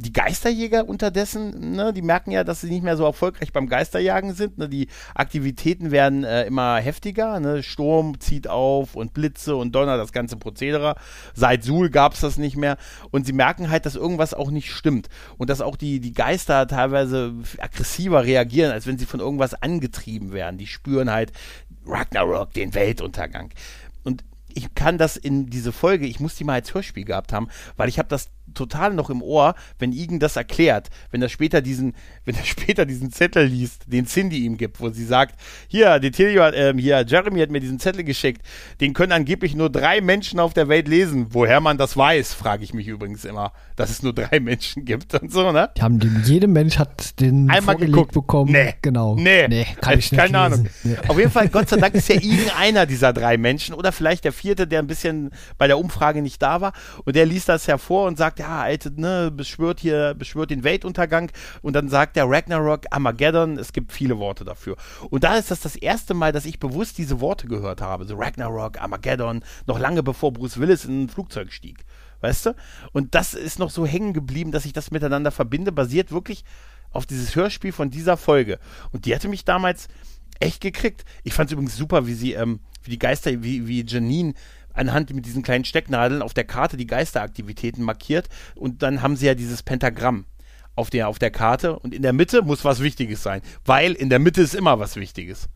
die 0.00 0.12
Geisterjäger 0.12 0.88
unterdessen, 0.88 1.72
ne, 1.74 1.92
die 1.92 2.02
merken 2.02 2.30
ja, 2.30 2.44
dass 2.44 2.60
sie 2.60 2.68
nicht 2.68 2.84
mehr 2.84 2.96
so 2.96 3.04
erfolgreich 3.04 3.52
beim 3.52 3.68
Geisterjagen 3.68 4.32
sind. 4.32 4.56
Ne? 4.56 4.68
Die 4.68 4.86
Aktivitäten 5.12 5.90
werden 5.90 6.22
äh, 6.22 6.44
immer 6.44 6.76
heftiger. 6.76 7.40
Ne? 7.40 7.64
Sturm 7.64 8.20
zieht 8.20 8.46
auf 8.46 8.94
und 8.94 9.12
Blitze 9.12 9.56
und 9.56 9.74
Donner, 9.74 9.96
das 9.96 10.12
ganze 10.12 10.36
Prozedere. 10.36 10.94
Seit 11.34 11.64
Suhl 11.64 11.90
gab 11.90 12.14
es 12.14 12.20
das 12.20 12.38
nicht 12.38 12.56
mehr. 12.56 12.76
Und 13.10 13.26
sie 13.26 13.32
merken 13.32 13.70
halt, 13.70 13.86
dass 13.86 13.96
irgendwas 13.96 14.34
auch 14.34 14.52
nicht 14.52 14.70
stimmt. 14.70 15.08
Und 15.36 15.50
dass 15.50 15.60
auch 15.60 15.74
die, 15.74 15.98
die 15.98 16.12
Geister 16.12 16.68
teilweise 16.68 17.34
aggressiver 17.58 18.22
reagieren, 18.22 18.70
als 18.70 18.86
wenn 18.86 18.98
sie 18.98 19.06
von 19.06 19.18
irgendwas 19.18 19.60
angetrieben 19.60 20.32
werden. 20.32 20.58
Die 20.58 20.68
spüren 20.68 21.10
halt 21.10 21.32
Ragnarok, 21.84 22.52
den 22.52 22.72
Weltuntergang. 22.72 23.50
Und 24.04 24.22
ich 24.54 24.74
kann 24.76 24.96
das 24.96 25.16
in 25.16 25.46
diese 25.46 25.72
Folge, 25.72 26.06
ich 26.06 26.20
muss 26.20 26.36
die 26.36 26.44
mal 26.44 26.54
als 26.54 26.72
Hörspiel 26.72 27.04
gehabt 27.04 27.32
haben, 27.32 27.48
weil 27.76 27.88
ich 27.88 27.98
habe 27.98 28.08
das 28.08 28.30
total 28.54 28.94
noch 28.94 29.10
im 29.10 29.22
Ohr, 29.22 29.54
wenn 29.78 29.92
Igen 29.92 30.18
das 30.18 30.36
erklärt, 30.36 30.88
wenn 31.10 31.22
er 31.22 31.28
später 31.28 31.60
diesen, 31.60 31.94
wenn 32.24 32.34
er 32.34 32.44
später 32.44 32.86
diesen 32.86 33.10
Zettel 33.12 33.46
liest, 33.46 33.84
den 33.86 34.06
Cindy 34.06 34.44
ihm 34.44 34.56
gibt, 34.56 34.80
wo 34.80 34.90
sie 34.90 35.04
sagt, 35.04 35.38
hier, 35.68 35.98
Detilio 35.98 36.42
hat, 36.42 36.54
ähm, 36.56 36.78
hier, 36.78 37.04
Jeremy 37.06 37.40
hat 37.40 37.50
mir 37.50 37.60
diesen 37.60 37.78
Zettel 37.78 38.04
geschickt, 38.04 38.42
den 38.80 38.92
können 38.94 39.12
angeblich 39.12 39.54
nur 39.54 39.70
drei 39.70 40.00
Menschen 40.00 40.40
auf 40.40 40.54
der 40.54 40.68
Welt 40.68 40.88
lesen. 40.88 41.28
Woher 41.30 41.60
man 41.60 41.78
das 41.78 41.96
weiß, 41.96 42.34
frage 42.34 42.64
ich 42.64 42.74
mich 42.74 42.88
übrigens 42.88 43.24
immer, 43.24 43.52
dass 43.76 43.90
es 43.90 44.02
nur 44.02 44.12
drei 44.12 44.40
Menschen 44.40 44.84
gibt 44.84 45.14
und 45.14 45.32
so, 45.32 45.52
ne? 45.52 45.70
Die 45.76 45.82
haben 45.82 45.98
den, 45.98 46.22
jeder 46.24 46.48
Mensch 46.48 46.78
hat 46.78 47.20
den 47.20 47.50
Einmal 47.50 47.76
geguckt. 47.76 48.12
bekommen. 48.12 48.52
Nee. 48.52 48.74
Genau. 48.82 49.16
Nee. 49.16 49.48
nee 49.48 49.66
kann 49.80 49.98
ich 49.98 50.10
nicht 50.12 50.20
Keine 50.20 50.38
Ahnung. 50.38 50.64
lesen. 50.64 50.70
Nee. 50.84 50.96
Auf 51.08 51.18
jeden 51.18 51.30
Fall, 51.30 51.48
Gott 51.48 51.68
sei 51.68 51.76
Dank 51.76 51.94
ist 51.94 52.08
ja 52.08 52.14
Igen 52.20 52.50
einer 52.56 52.86
dieser 52.86 53.12
drei 53.12 53.36
Menschen 53.36 53.74
oder 53.74 53.92
vielleicht 53.92 54.24
der 54.24 54.32
vierte, 54.32 54.66
der 54.66 54.80
ein 54.80 54.86
bisschen 54.86 55.30
bei 55.56 55.66
der 55.66 55.78
Umfrage 55.78 56.22
nicht 56.22 56.42
da 56.42 56.60
war 56.60 56.72
und 57.04 57.16
der 57.16 57.26
liest 57.26 57.48
das 57.48 57.68
hervor 57.68 58.06
und 58.06 58.18
sagt, 58.18 58.37
ja, 58.38 58.60
Alte, 58.60 58.92
ne, 59.00 59.30
beschwört 59.30 59.80
hier, 59.80 60.14
beschwört 60.14 60.50
den 60.50 60.64
Weltuntergang 60.64 61.30
und 61.62 61.74
dann 61.74 61.88
sagt 61.88 62.16
der 62.16 62.28
Ragnarok, 62.28 62.86
Armageddon, 62.90 63.58
es 63.58 63.72
gibt 63.72 63.92
viele 63.92 64.18
Worte 64.18 64.44
dafür. 64.44 64.76
Und 65.10 65.24
da 65.24 65.36
ist 65.36 65.50
das 65.50 65.60
das 65.60 65.76
erste 65.76 66.14
Mal, 66.14 66.32
dass 66.32 66.46
ich 66.46 66.58
bewusst 66.58 66.98
diese 66.98 67.20
Worte 67.20 67.46
gehört 67.46 67.80
habe, 67.80 68.04
so 68.04 68.16
Ragnarok, 68.16 68.80
Armageddon, 68.80 69.42
noch 69.66 69.78
lange 69.78 70.02
bevor 70.02 70.32
Bruce 70.32 70.58
Willis 70.58 70.84
in 70.84 71.04
ein 71.04 71.08
Flugzeug 71.08 71.52
stieg. 71.52 71.84
Weißt 72.20 72.46
du? 72.46 72.54
Und 72.92 73.14
das 73.14 73.34
ist 73.34 73.58
noch 73.58 73.70
so 73.70 73.86
hängen 73.86 74.12
geblieben, 74.12 74.50
dass 74.50 74.64
ich 74.64 74.72
das 74.72 74.90
miteinander 74.90 75.30
verbinde, 75.30 75.70
basiert 75.70 76.10
wirklich 76.10 76.44
auf 76.90 77.06
dieses 77.06 77.36
Hörspiel 77.36 77.72
von 77.72 77.90
dieser 77.90 78.16
Folge. 78.16 78.58
Und 78.92 79.04
die 79.04 79.14
hatte 79.14 79.28
mich 79.28 79.44
damals 79.44 79.88
echt 80.40 80.60
gekriegt. 80.60 81.04
Ich 81.24 81.34
fand 81.34 81.48
es 81.48 81.52
übrigens 81.52 81.76
super, 81.76 82.06
wie 82.06 82.14
sie, 82.14 82.32
ähm, 82.32 82.60
wie 82.82 82.90
die 82.90 82.98
Geister, 82.98 83.42
wie, 83.42 83.66
wie 83.66 83.84
Janine 83.84 84.34
anhand 84.78 85.12
mit 85.14 85.26
diesen 85.26 85.42
kleinen 85.42 85.64
Stecknadeln 85.64 86.22
auf 86.22 86.34
der 86.34 86.44
Karte 86.44 86.76
die 86.76 86.86
Geisteraktivitäten 86.86 87.82
markiert 87.82 88.28
und 88.54 88.82
dann 88.82 89.02
haben 89.02 89.16
sie 89.16 89.26
ja 89.26 89.34
dieses 89.34 89.62
Pentagramm 89.62 90.24
auf 90.74 90.90
der, 90.90 91.08
auf 91.08 91.18
der 91.18 91.30
Karte 91.30 91.78
und 91.78 91.92
in 91.92 92.02
der 92.02 92.12
Mitte 92.12 92.42
muss 92.42 92.64
was 92.64 92.80
Wichtiges 92.80 93.22
sein, 93.22 93.42
weil 93.64 93.92
in 93.92 94.10
der 94.10 94.18
Mitte 94.18 94.42
ist 94.42 94.54
immer 94.54 94.78
was 94.78 94.96
Wichtiges. 94.96 95.48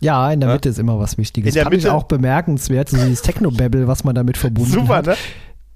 Ja, 0.00 0.32
in 0.32 0.40
der 0.40 0.48
ja? 0.48 0.54
Mitte 0.54 0.70
ist 0.70 0.78
immer 0.78 0.98
was 0.98 1.18
Wichtiges. 1.18 1.50
In 1.50 1.54
der 1.54 1.64
Fand 1.64 1.76
Mitte 1.76 1.88
ich 1.88 1.92
auch 1.92 2.04
bemerkenswert, 2.04 2.88
so 2.88 2.96
dieses 2.96 3.20
Technobabble, 3.20 3.86
was 3.86 4.02
man 4.02 4.14
damit 4.14 4.38
verbunden 4.38 4.70
Super, 4.70 4.96
hat. 4.96 5.04
Super, 5.04 5.16
ne? 5.16 5.22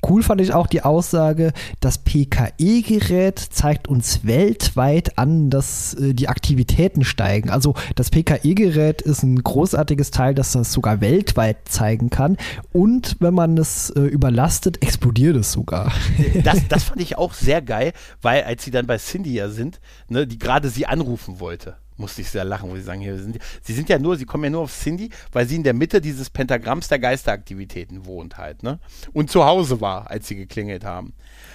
Cool 0.07 0.23
fand 0.23 0.41
ich 0.41 0.53
auch 0.53 0.67
die 0.67 0.83
Aussage, 0.83 1.53
das 1.81 1.99
PKE-Gerät 1.99 3.39
zeigt 3.39 3.89
uns 3.89 4.25
weltweit 4.25 5.19
an, 5.19 5.49
dass 5.51 5.95
äh, 5.95 6.13
die 6.13 6.29
Aktivitäten 6.29 7.05
steigen. 7.05 7.49
Also 7.49 7.75
das 7.95 8.11
PKE-Gerät 8.11 9.01
ist 9.03 9.23
ein 9.23 9.43
großartiges 9.43 10.11
Teil, 10.11 10.35
das 10.35 10.53
das 10.53 10.73
sogar 10.73 11.01
weltweit 11.01 11.69
zeigen 11.69 12.11
kann. 12.11 12.37
Und 12.73 13.17
wenn 13.21 13.35
man 13.35 13.57
es 13.57 13.91
äh, 13.91 14.01
überlastet, 14.01 14.83
explodiert 14.83 15.37
es 15.37 15.53
sogar. 15.53 15.93
Das, 16.43 16.67
das 16.69 16.85
fand 16.85 17.01
ich 17.01 17.17
auch 17.17 17.33
sehr 17.33 17.63
geil, 17.63 17.93
weil 18.21 18.43
als 18.43 18.65
sie 18.65 18.71
dann 18.71 18.87
bei 18.87 18.99
Cindy 18.99 19.35
ja 19.35 19.49
sind, 19.49 19.81
ne, 20.09 20.27
die 20.27 20.39
gerade 20.39 20.69
sie 20.69 20.87
anrufen 20.87 21.41
wollte 21.41 21.77
musste 21.97 22.23
ich 22.23 22.31
sehr 22.31 22.45
lachen, 22.45 22.71
wo 22.71 22.77
sie 22.77 22.83
sagen, 22.83 23.01
hier 23.01 23.19
sind, 23.19 23.39
sie 23.63 23.73
sind 23.73 23.89
ja 23.89 23.99
nur, 23.99 24.17
sie 24.17 24.25
kommen 24.25 24.45
ja 24.45 24.51
nur 24.51 24.63
auf 24.63 24.73
Cindy, 24.73 25.11
weil 25.33 25.47
sie 25.47 25.57
in 25.57 25.63
der 25.63 25.75
Mitte 25.75 26.01
dieses 26.01 26.31
Pentagramms 26.31 26.89
der 26.89 26.99
Geisteraktivitäten 26.99 28.07
wohnt 28.07 28.37
halt, 28.37 28.63
ne? 28.63 28.79
Und 29.13 29.31
zu 29.31 29.45
Hause 29.45 29.81
war, 29.81 30.11
als 30.11 30.29
sie 30.29 30.37
geklingelt 30.37 30.85
haben. 30.85 31.15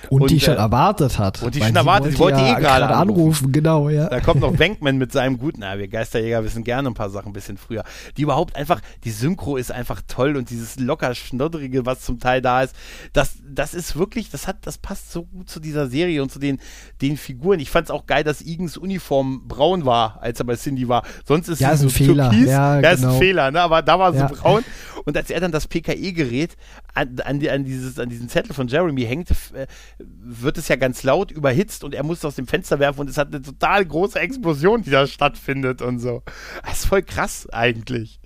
Und, 0.09 0.21
und 0.21 0.31
die 0.31 0.39
schon 0.39 0.53
äh, 0.53 0.57
erwartet 0.57 1.19
hat. 1.19 1.41
Und 1.43 1.55
die 1.55 1.61
schon 1.61 1.75
erwartet, 1.75 2.13
sie 2.13 2.19
wollte, 2.19 2.37
sie 2.37 2.43
wollte 2.43 2.51
ja 2.53 2.57
eh 2.57 2.61
gerade 2.61 2.87
anrufen. 2.87 3.19
anrufen. 3.19 3.51
Genau, 3.51 3.89
ja. 3.89 4.07
Da 4.07 4.21
kommt 4.21 4.39
noch 4.39 4.57
Wenkman 4.57 4.97
mit 4.97 5.11
seinem 5.11 5.37
guten, 5.37 5.59
na, 5.59 5.77
wir 5.77 5.87
Geisterjäger 5.87 6.43
wissen 6.43 6.63
gerne 6.63 6.89
ein 6.89 6.93
paar 6.93 7.09
Sachen 7.09 7.29
ein 7.29 7.33
bisschen 7.33 7.57
früher. 7.57 7.83
Die 8.15 8.21
überhaupt 8.21 8.55
einfach, 8.55 8.81
die 9.03 9.11
Synchro 9.11 9.57
ist 9.57 9.71
einfach 9.71 10.01
toll 10.07 10.37
und 10.37 10.49
dieses 10.49 10.79
locker 10.79 11.13
schnoddrige, 11.15 11.85
was 11.85 12.01
zum 12.01 12.19
Teil 12.19 12.41
da 12.41 12.63
ist, 12.63 12.75
das, 13.13 13.39
das 13.45 13.73
ist 13.73 13.97
wirklich, 13.97 14.29
das 14.29 14.47
hat, 14.47 14.65
das 14.65 14.77
passt 14.77 15.11
so 15.11 15.23
gut 15.23 15.49
zu 15.49 15.59
dieser 15.59 15.87
Serie 15.87 16.23
und 16.23 16.31
zu 16.31 16.39
den, 16.39 16.59
den 17.01 17.17
Figuren. 17.17 17.59
Ich 17.59 17.69
fand 17.69 17.87
es 17.87 17.91
auch 17.91 18.05
geil, 18.05 18.23
dass 18.23 18.41
Igens 18.41 18.77
Uniform 18.77 19.47
braun 19.47 19.85
war, 19.85 20.19
als 20.29 20.39
er 20.39 20.45
bei 20.45 20.55
Cindy 20.55 20.87
war. 20.87 21.03
Sonst 21.25 21.47
ist 21.49 21.59
ja, 21.59 21.75
sie 21.75 21.83
so 21.83 21.89
Fehler. 21.89 22.29
türkis. 22.29 22.49
Ja, 22.49 22.79
ja, 22.79 22.81
genau. 22.81 22.93
ist 22.93 23.15
ein 23.15 23.19
Fehler, 23.19 23.51
ne? 23.51 23.61
aber 23.61 23.81
da 23.81 23.99
war 23.99 24.13
sie 24.13 24.19
ja. 24.19 24.27
braun. 24.27 24.63
Und 25.05 25.17
als 25.17 25.29
er 25.29 25.39
dann 25.39 25.51
das 25.51 25.67
PKE-Gerät 25.67 26.55
an, 26.93 27.19
an, 27.23 27.45
an, 27.47 27.63
dieses, 27.63 27.99
an 27.99 28.09
diesen 28.09 28.29
Zettel 28.29 28.53
von 28.53 28.67
Jeremy 28.67 29.03
hängt, 29.03 29.31
äh, 29.31 29.67
wird 29.97 30.57
es 30.57 30.67
ja 30.67 30.75
ganz 30.75 31.03
laut 31.03 31.31
überhitzt 31.31 31.83
und 31.83 31.95
er 31.95 32.03
muss 32.03 32.19
es 32.19 32.25
aus 32.25 32.35
dem 32.35 32.47
Fenster 32.47 32.79
werfen 32.79 33.01
und 33.01 33.09
es 33.09 33.17
hat 33.17 33.29
eine 33.29 33.41
total 33.41 33.85
große 33.85 34.19
Explosion, 34.19 34.83
die 34.83 34.91
da 34.91 35.07
stattfindet 35.07 35.81
und 35.81 35.99
so. 35.99 36.23
Das 36.63 36.79
ist 36.79 36.85
voll 36.85 37.01
krass 37.01 37.47
eigentlich. 37.49 38.18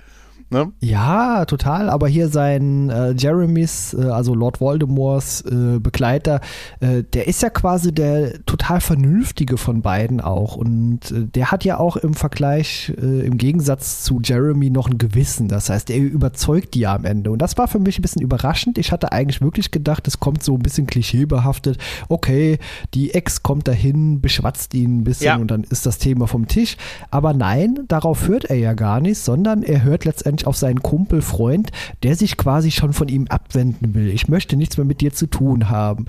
Ne? 0.53 0.71
Ja, 0.81 1.45
total. 1.45 1.89
Aber 1.89 2.07
hier 2.07 2.29
sein 2.29 2.91
äh, 2.91 3.13
Jeremys, 3.17 3.95
äh, 3.95 4.03
also 4.03 4.35
Lord 4.35 4.61
Voldemorts 4.61 5.41
äh, 5.41 5.79
Begleiter, 5.79 6.41
äh, 6.79 7.03
der 7.03 7.27
ist 7.27 7.41
ja 7.41 7.49
quasi 7.49 7.91
der 7.91 8.45
total 8.45 8.79
vernünftige 8.79 9.57
von 9.57 9.81
beiden 9.81 10.21
auch. 10.21 10.55
Und 10.55 11.09
äh, 11.09 11.25
der 11.25 11.49
hat 11.51 11.65
ja 11.65 11.79
auch 11.79 11.97
im 11.97 12.13
Vergleich, 12.13 12.93
äh, 13.01 13.25
im 13.25 13.37
Gegensatz 13.37 14.03
zu 14.03 14.21
Jeremy, 14.23 14.69
noch 14.69 14.87
ein 14.87 14.99
Gewissen. 14.99 15.47
Das 15.47 15.71
heißt, 15.71 15.89
er 15.89 15.97
überzeugt 15.97 16.75
die 16.75 16.81
ja 16.81 16.93
am 16.93 17.03
Ende. 17.03 17.31
Und 17.31 17.41
das 17.41 17.57
war 17.57 17.67
für 17.67 17.79
mich 17.79 17.97
ein 17.97 18.03
bisschen 18.03 18.21
überraschend. 18.21 18.77
Ich 18.77 18.91
hatte 18.91 19.11
eigentlich 19.11 19.41
wirklich 19.41 19.71
gedacht, 19.71 20.07
es 20.07 20.19
kommt 20.19 20.43
so 20.43 20.53
ein 20.53 20.61
bisschen 20.61 20.85
klischeebehaftet. 20.85 21.79
Okay, 22.09 22.59
die 22.93 23.15
Ex 23.15 23.41
kommt 23.41 23.67
dahin, 23.67 24.21
beschwatzt 24.21 24.75
ihn 24.75 24.99
ein 24.99 25.03
bisschen 25.03 25.25
ja. 25.25 25.35
und 25.37 25.49
dann 25.49 25.63
ist 25.63 25.87
das 25.87 25.97
Thema 25.97 26.27
vom 26.27 26.47
Tisch. 26.47 26.77
Aber 27.09 27.33
nein, 27.33 27.79
darauf 27.87 28.27
hört 28.27 28.45
er 28.45 28.57
ja 28.57 28.73
gar 28.73 29.01
nicht, 29.01 29.17
sondern 29.17 29.63
er 29.63 29.81
hört 29.81 30.05
letztendlich 30.05 30.42
auf 30.47 30.57
seinen 30.57 30.81
Kumpel, 30.81 31.21
Freund, 31.21 31.71
der 32.03 32.15
sich 32.15 32.37
quasi 32.37 32.71
schon 32.71 32.93
von 32.93 33.07
ihm 33.07 33.27
abwenden 33.27 33.93
will. 33.93 34.09
Ich 34.09 34.27
möchte 34.27 34.55
nichts 34.55 34.77
mehr 34.77 34.85
mit 34.85 35.01
dir 35.01 35.13
zu 35.13 35.27
tun 35.27 35.69
haben. 35.69 36.05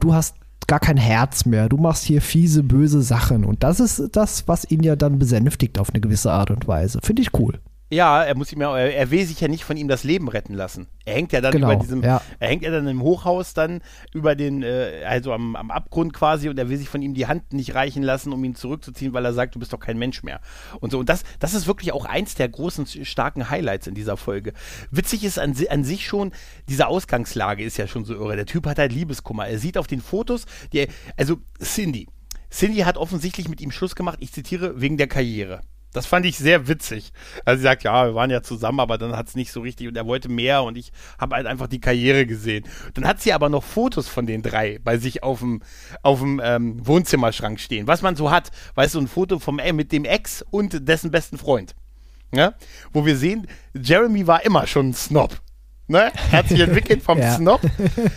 Du 0.00 0.14
hast 0.14 0.36
gar 0.66 0.80
kein 0.80 0.96
Herz 0.96 1.46
mehr. 1.46 1.68
Du 1.68 1.76
machst 1.76 2.04
hier 2.04 2.20
fiese, 2.20 2.62
böse 2.62 3.02
Sachen. 3.02 3.44
Und 3.44 3.62
das 3.62 3.80
ist 3.80 4.10
das, 4.12 4.48
was 4.48 4.70
ihn 4.70 4.82
ja 4.82 4.96
dann 4.96 5.18
besänftigt 5.18 5.78
auf 5.78 5.90
eine 5.90 6.00
gewisse 6.00 6.32
Art 6.32 6.50
und 6.50 6.66
Weise. 6.66 7.00
Finde 7.02 7.22
ich 7.22 7.34
cool. 7.38 7.60
Ja, 7.88 8.24
er 8.24 8.36
muss 8.36 8.52
ihm 8.52 8.60
ja, 8.60 8.76
er 8.76 9.10
will 9.12 9.24
sich 9.24 9.40
ja 9.40 9.46
nicht 9.46 9.62
von 9.62 9.76
ihm 9.76 9.86
das 9.86 10.02
Leben 10.02 10.28
retten 10.28 10.54
lassen. 10.54 10.88
Er 11.04 11.14
hängt 11.14 11.32
ja 11.32 11.40
dann 11.40 11.52
genau, 11.52 11.70
über 11.70 11.80
diesem, 11.80 12.02
ja. 12.02 12.20
er 12.40 12.48
hängt 12.48 12.64
ja 12.64 12.72
dann 12.72 12.88
im 12.88 13.00
Hochhaus 13.00 13.54
dann 13.54 13.80
über 14.12 14.34
den, 14.34 14.64
äh, 14.64 15.04
also 15.06 15.32
am, 15.32 15.54
am 15.54 15.70
Abgrund 15.70 16.12
quasi 16.12 16.48
und 16.48 16.58
er 16.58 16.68
will 16.68 16.78
sich 16.78 16.88
von 16.88 17.00
ihm 17.00 17.14
die 17.14 17.28
Hand 17.28 17.52
nicht 17.52 17.76
reichen 17.76 18.02
lassen, 18.02 18.32
um 18.32 18.42
ihn 18.42 18.56
zurückzuziehen, 18.56 19.12
weil 19.12 19.24
er 19.24 19.32
sagt, 19.32 19.54
du 19.54 19.60
bist 19.60 19.72
doch 19.72 19.78
kein 19.78 19.98
Mensch 19.98 20.24
mehr. 20.24 20.40
Und 20.80 20.90
so, 20.90 20.98
und 20.98 21.08
das, 21.08 21.22
das 21.38 21.54
ist 21.54 21.68
wirklich 21.68 21.92
auch 21.92 22.06
eins 22.06 22.34
der 22.34 22.48
großen, 22.48 22.86
starken 23.04 23.50
Highlights 23.50 23.86
in 23.86 23.94
dieser 23.94 24.16
Folge. 24.16 24.52
Witzig 24.90 25.22
ist 25.22 25.38
an, 25.38 25.54
an 25.70 25.84
sich 25.84 26.06
schon, 26.06 26.32
diese 26.68 26.88
Ausgangslage 26.88 27.62
ist 27.62 27.76
ja 27.76 27.86
schon 27.86 28.04
so 28.04 28.14
irre. 28.14 28.34
Der 28.34 28.46
Typ 28.46 28.66
hat 28.66 28.80
halt 28.80 28.92
Liebeskummer. 28.92 29.46
Er 29.46 29.60
sieht 29.60 29.78
auf 29.78 29.86
den 29.86 30.00
Fotos, 30.00 30.46
die, 30.72 30.88
also 31.16 31.36
Cindy. 31.62 32.08
Cindy 32.50 32.80
hat 32.80 32.96
offensichtlich 32.96 33.48
mit 33.48 33.60
ihm 33.60 33.70
Schluss 33.70 33.94
gemacht, 33.94 34.18
ich 34.20 34.32
zitiere, 34.32 34.80
wegen 34.80 34.96
der 34.96 35.06
Karriere. 35.06 35.60
Das 35.96 36.04
fand 36.04 36.26
ich 36.26 36.36
sehr 36.36 36.68
witzig. 36.68 37.10
Also 37.46 37.56
sie 37.56 37.62
sagt, 37.62 37.82
ja, 37.82 38.04
wir 38.04 38.14
waren 38.14 38.28
ja 38.28 38.42
zusammen, 38.42 38.80
aber 38.80 38.98
dann 38.98 39.16
hat 39.16 39.28
es 39.28 39.34
nicht 39.34 39.50
so 39.50 39.62
richtig 39.62 39.88
und 39.88 39.96
er 39.96 40.04
wollte 40.04 40.28
mehr 40.28 40.62
und 40.62 40.76
ich 40.76 40.92
habe 41.18 41.34
halt 41.34 41.46
einfach 41.46 41.68
die 41.68 41.80
Karriere 41.80 42.26
gesehen. 42.26 42.66
Dann 42.92 43.06
hat 43.06 43.22
sie 43.22 43.32
aber 43.32 43.48
noch 43.48 43.64
Fotos 43.64 44.06
von 44.06 44.26
den 44.26 44.42
drei 44.42 44.78
bei 44.84 44.98
sich 44.98 45.22
auf 45.22 45.38
dem 45.38 45.62
auf 46.02 46.20
dem 46.20 46.38
ähm, 46.44 46.86
Wohnzimmerschrank 46.86 47.58
stehen, 47.58 47.86
was 47.86 48.02
man 48.02 48.14
so 48.14 48.30
hat. 48.30 48.50
Weißt 48.74 48.94
du, 48.94 49.00
ein 49.00 49.08
Foto 49.08 49.38
vom 49.38 49.58
äh, 49.58 49.72
mit 49.72 49.90
dem 49.90 50.04
Ex 50.04 50.44
und 50.50 50.86
dessen 50.86 51.10
besten 51.10 51.38
Freund. 51.38 51.74
Ja? 52.30 52.52
Wo 52.92 53.06
wir 53.06 53.16
sehen, 53.16 53.46
Jeremy 53.72 54.26
war 54.26 54.44
immer 54.44 54.66
schon 54.66 54.90
ein 54.90 54.94
Snob. 54.94 55.40
Ne? 55.88 56.12
Er 56.30 56.38
hat 56.40 56.48
sich 56.48 56.60
entwickelt 56.60 57.02
vom 57.02 57.18
ja. 57.20 57.34
Snob. 57.34 57.62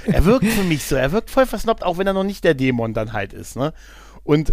Er 0.05 0.25
wirkt 0.25 0.47
für 0.47 0.63
mich 0.63 0.83
so. 0.83 0.97
Er 0.97 1.13
wirkt 1.13 1.29
voll 1.29 1.45
versnobbt, 1.45 1.83
auch 1.83 1.97
wenn 1.97 2.07
er 2.07 2.13
noch 2.13 2.25
nicht 2.25 2.43
der 2.43 2.55
Dämon 2.55 2.93
dann 2.93 3.13
halt 3.13 3.31
ist. 3.31 3.55
Ne? 3.55 3.71
Und 4.23 4.51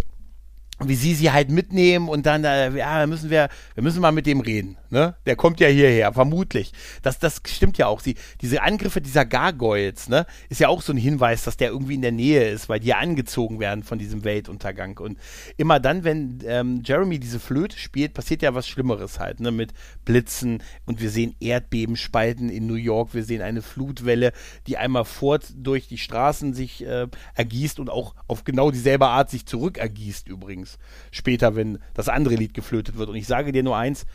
wie 0.83 0.95
sie 0.95 1.15
sie 1.15 1.31
halt 1.31 1.49
mitnehmen 1.49 2.07
und 2.07 2.25
dann, 2.25 2.43
äh, 2.43 2.69
ja, 2.77 3.05
müssen 3.07 3.29
wir, 3.29 3.49
wir 3.73 3.83
müssen 3.83 4.01
mal 4.01 4.11
mit 4.11 4.27
dem 4.27 4.41
reden, 4.41 4.77
ne? 4.89 5.15
Der 5.25 5.35
kommt 5.35 5.59
ja 5.59 5.67
hierher, 5.67 6.13
vermutlich. 6.13 6.71
Das, 7.01 7.19
das 7.19 7.41
stimmt 7.47 7.77
ja 7.77 7.87
auch. 7.87 7.99
Sie, 7.99 8.15
diese 8.41 8.61
Angriffe 8.61 9.01
dieser 9.01 9.25
Gargoyles, 9.25 10.09
ne, 10.09 10.25
ist 10.49 10.59
ja 10.59 10.67
auch 10.67 10.81
so 10.81 10.93
ein 10.93 10.97
Hinweis, 10.97 11.43
dass 11.43 11.57
der 11.57 11.69
irgendwie 11.69 11.95
in 11.95 12.01
der 12.01 12.11
Nähe 12.11 12.49
ist, 12.49 12.69
weil 12.69 12.79
die 12.79 12.87
ja 12.87 12.97
angezogen 12.97 13.59
werden 13.59 13.83
von 13.83 13.99
diesem 13.99 14.23
Weltuntergang. 14.23 14.97
Und 14.99 15.17
immer 15.57 15.79
dann, 15.79 16.03
wenn 16.03 16.39
ähm, 16.45 16.81
Jeremy 16.83 17.19
diese 17.19 17.39
Flöte 17.39 17.77
spielt, 17.77 18.13
passiert 18.13 18.41
ja 18.41 18.53
was 18.53 18.67
Schlimmeres 18.67 19.19
halt, 19.19 19.39
ne, 19.39 19.51
mit 19.51 19.73
Blitzen 20.05 20.63
und 20.85 21.01
wir 21.01 21.09
sehen 21.09 21.35
Erdbebenspalten 21.39 22.49
in 22.49 22.67
New 22.67 22.75
York, 22.75 23.13
wir 23.13 23.23
sehen 23.23 23.41
eine 23.41 23.61
Flutwelle, 23.61 24.31
die 24.67 24.77
einmal 24.77 25.05
fort 25.05 25.45
durch 25.55 25.87
die 25.87 25.97
Straßen 25.97 26.53
sich 26.53 26.85
äh, 26.85 27.07
ergießt 27.35 27.79
und 27.79 27.89
auch 27.89 28.15
auf 28.27 28.43
genau 28.43 28.71
dieselbe 28.71 29.07
Art 29.07 29.29
sich 29.29 29.45
zurück 29.45 29.77
ergießt 29.77 30.27
übrigens 30.27 30.47
übrigens 30.47 30.77
später, 31.11 31.55
wenn 31.55 31.79
das 31.93 32.09
andere 32.09 32.35
Lied 32.35 32.53
geflötet 32.53 32.97
wird. 32.97 33.09
Und 33.09 33.15
ich 33.15 33.27
sage 33.27 33.51
dir 33.51 33.63
nur 33.63 33.77
eins, 33.77 34.05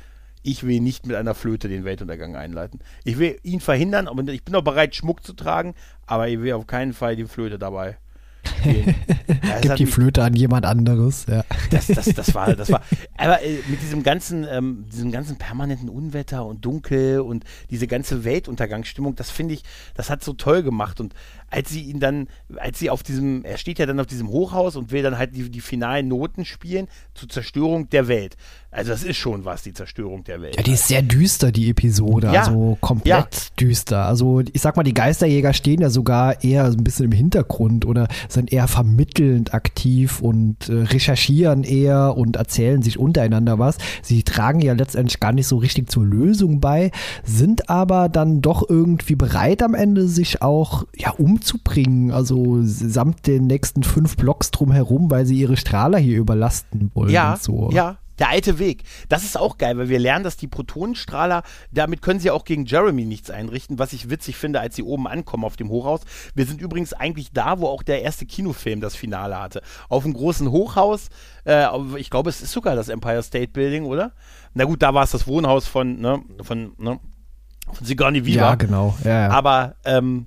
ich 0.42 0.64
will 0.66 0.80
nicht 0.80 1.06
mit 1.06 1.16
einer 1.16 1.34
Flöte 1.34 1.68
den 1.68 1.84
Weltuntergang 1.84 2.36
einleiten. 2.36 2.80
Ich 3.04 3.18
will 3.18 3.38
ihn 3.42 3.60
verhindern, 3.60 4.08
aber 4.08 4.26
ich 4.32 4.44
bin 4.44 4.54
auch 4.54 4.62
bereit, 4.62 4.94
Schmuck 4.94 5.24
zu 5.24 5.32
tragen, 5.32 5.74
aber 6.06 6.28
ich 6.28 6.40
will 6.40 6.52
auf 6.52 6.66
keinen 6.66 6.92
Fall 6.92 7.16
die 7.16 7.24
Flöte 7.24 7.58
dabei. 7.58 7.96
ja, 8.64 9.60
Gib 9.60 9.76
die 9.76 9.86
Flöte 9.86 10.22
an 10.22 10.34
jemand 10.34 10.66
anderes. 10.66 11.26
Ja. 11.28 11.44
Das, 11.70 11.86
das, 11.86 12.06
das 12.06 12.34
war, 12.34 12.54
das 12.54 12.70
war. 12.70 12.82
Aber 13.16 13.42
äh, 13.42 13.58
mit 13.68 13.80
diesem 13.80 14.02
ganzen, 14.02 14.46
ähm, 14.50 14.84
diesem 14.92 15.12
ganzen 15.12 15.36
permanenten 15.36 15.88
Unwetter 15.88 16.44
und 16.44 16.64
Dunkel 16.64 17.20
und 17.20 17.44
diese 17.70 17.86
ganze 17.86 18.24
Weltuntergangsstimmung, 18.24 19.14
das 19.14 19.30
finde 19.30 19.54
ich, 19.54 19.62
das 19.94 20.10
hat 20.10 20.24
so 20.24 20.32
toll 20.32 20.62
gemacht. 20.62 21.00
Und 21.00 21.14
als 21.52 21.68
sie 21.68 21.82
ihn 21.82 22.00
dann, 22.00 22.28
als 22.56 22.78
sie 22.78 22.90
auf 22.90 23.02
diesem, 23.02 23.44
er 23.44 23.58
steht 23.58 23.78
ja 23.78 23.86
dann 23.86 24.00
auf 24.00 24.06
diesem 24.06 24.28
Hochhaus 24.28 24.74
und 24.74 24.90
will 24.90 25.02
dann 25.02 25.18
halt 25.18 25.36
die, 25.36 25.50
die 25.50 25.60
finalen 25.60 26.08
Noten 26.08 26.44
spielen 26.44 26.88
zur 27.14 27.28
Zerstörung 27.28 27.90
der 27.90 28.08
Welt. 28.08 28.36
Also 28.70 28.90
das 28.90 29.04
ist 29.04 29.18
schon 29.18 29.44
was, 29.44 29.62
die 29.62 29.74
Zerstörung 29.74 30.24
der 30.24 30.40
Welt. 30.40 30.56
Ja, 30.56 30.62
die 30.62 30.72
ist 30.72 30.88
sehr 30.88 31.02
düster, 31.02 31.52
die 31.52 31.68
Episode. 31.68 32.32
Ja. 32.32 32.40
Also 32.44 32.78
komplett 32.80 33.34
ja. 33.34 33.50
düster. 33.60 34.06
Also 34.06 34.40
ich 34.40 34.62
sag 34.62 34.76
mal, 34.76 34.82
die 34.82 34.94
Geisterjäger 34.94 35.52
stehen 35.52 35.82
ja 35.82 35.90
sogar 35.90 36.42
eher 36.42 36.64
ein 36.64 36.82
bisschen 36.82 37.04
im 37.04 37.12
Hintergrund 37.12 37.84
oder 37.84 38.08
sind 38.28 38.50
eher 38.50 38.68
vermittelnd 38.68 39.52
aktiv 39.52 40.22
und 40.22 40.70
äh, 40.70 40.84
recherchieren 40.84 41.64
eher 41.64 42.16
und 42.16 42.36
erzählen 42.36 42.80
sich 42.80 42.98
untereinander 42.98 43.58
was. 43.58 43.76
Sie 44.00 44.22
tragen 44.22 44.60
ja 44.60 44.72
letztendlich 44.72 45.20
gar 45.20 45.32
nicht 45.32 45.48
so 45.48 45.58
richtig 45.58 45.90
zur 45.90 46.06
Lösung 46.06 46.60
bei, 46.60 46.92
sind 47.24 47.68
aber 47.68 48.08
dann 48.08 48.40
doch 48.40 48.66
irgendwie 48.70 49.16
bereit 49.16 49.62
am 49.62 49.74
Ende, 49.74 50.08
sich 50.08 50.40
auch 50.40 50.86
ja 50.96 51.10
umzubringen. 51.42 52.12
Also 52.12 52.58
samt 52.62 53.26
den 53.26 53.46
nächsten 53.46 53.82
fünf 53.82 54.16
Blocks 54.16 54.50
drumherum, 54.50 55.10
weil 55.10 55.26
sie 55.26 55.38
ihre 55.38 55.56
Strahler 55.56 55.98
hier 55.98 56.18
überlasten 56.18 56.90
wollen. 56.94 57.10
Ja, 57.10 57.36
so. 57.40 57.70
ja, 57.72 57.98
der 58.18 58.28
alte 58.28 58.58
Weg. 58.58 58.84
Das 59.08 59.24
ist 59.24 59.36
auch 59.36 59.58
geil, 59.58 59.76
weil 59.76 59.88
wir 59.88 59.98
lernen, 59.98 60.24
dass 60.24 60.36
die 60.36 60.46
Protonenstrahler, 60.46 61.42
damit 61.72 62.02
können 62.02 62.20
sie 62.20 62.30
auch 62.30 62.44
gegen 62.44 62.64
Jeremy 62.64 63.04
nichts 63.04 63.30
einrichten, 63.30 63.78
was 63.78 63.92
ich 63.92 64.10
witzig 64.10 64.36
finde, 64.36 64.60
als 64.60 64.76
sie 64.76 64.82
oben 64.82 65.08
ankommen 65.08 65.44
auf 65.44 65.56
dem 65.56 65.68
Hochhaus. 65.68 66.02
Wir 66.34 66.46
sind 66.46 66.60
übrigens 66.60 66.92
eigentlich 66.92 67.32
da, 67.32 67.58
wo 67.58 67.66
auch 67.66 67.82
der 67.82 68.02
erste 68.02 68.26
Kinofilm 68.26 68.80
das 68.80 68.94
Finale 68.94 69.40
hatte. 69.40 69.62
Auf 69.88 70.04
einem 70.04 70.14
großen 70.14 70.50
Hochhaus, 70.50 71.08
äh, 71.44 71.66
ich 71.96 72.10
glaube, 72.10 72.30
es 72.30 72.40
ist 72.40 72.52
sogar 72.52 72.76
das 72.76 72.88
Empire 72.88 73.22
State 73.22 73.52
Building, 73.52 73.84
oder? 73.84 74.12
Na 74.54 74.64
gut, 74.64 74.82
da 74.82 74.94
war 74.94 75.02
es 75.02 75.10
das 75.10 75.26
Wohnhaus 75.26 75.66
von, 75.66 76.00
ne, 76.00 76.22
von, 76.42 76.74
ne, 76.78 77.00
Von 77.72 77.86
Sigourney 77.86 78.26
Weaver. 78.26 78.36
Ja, 78.36 78.54
genau. 78.54 78.94
Ja, 79.02 79.10
ja. 79.10 79.30
Aber 79.30 79.74
ähm, 79.84 80.26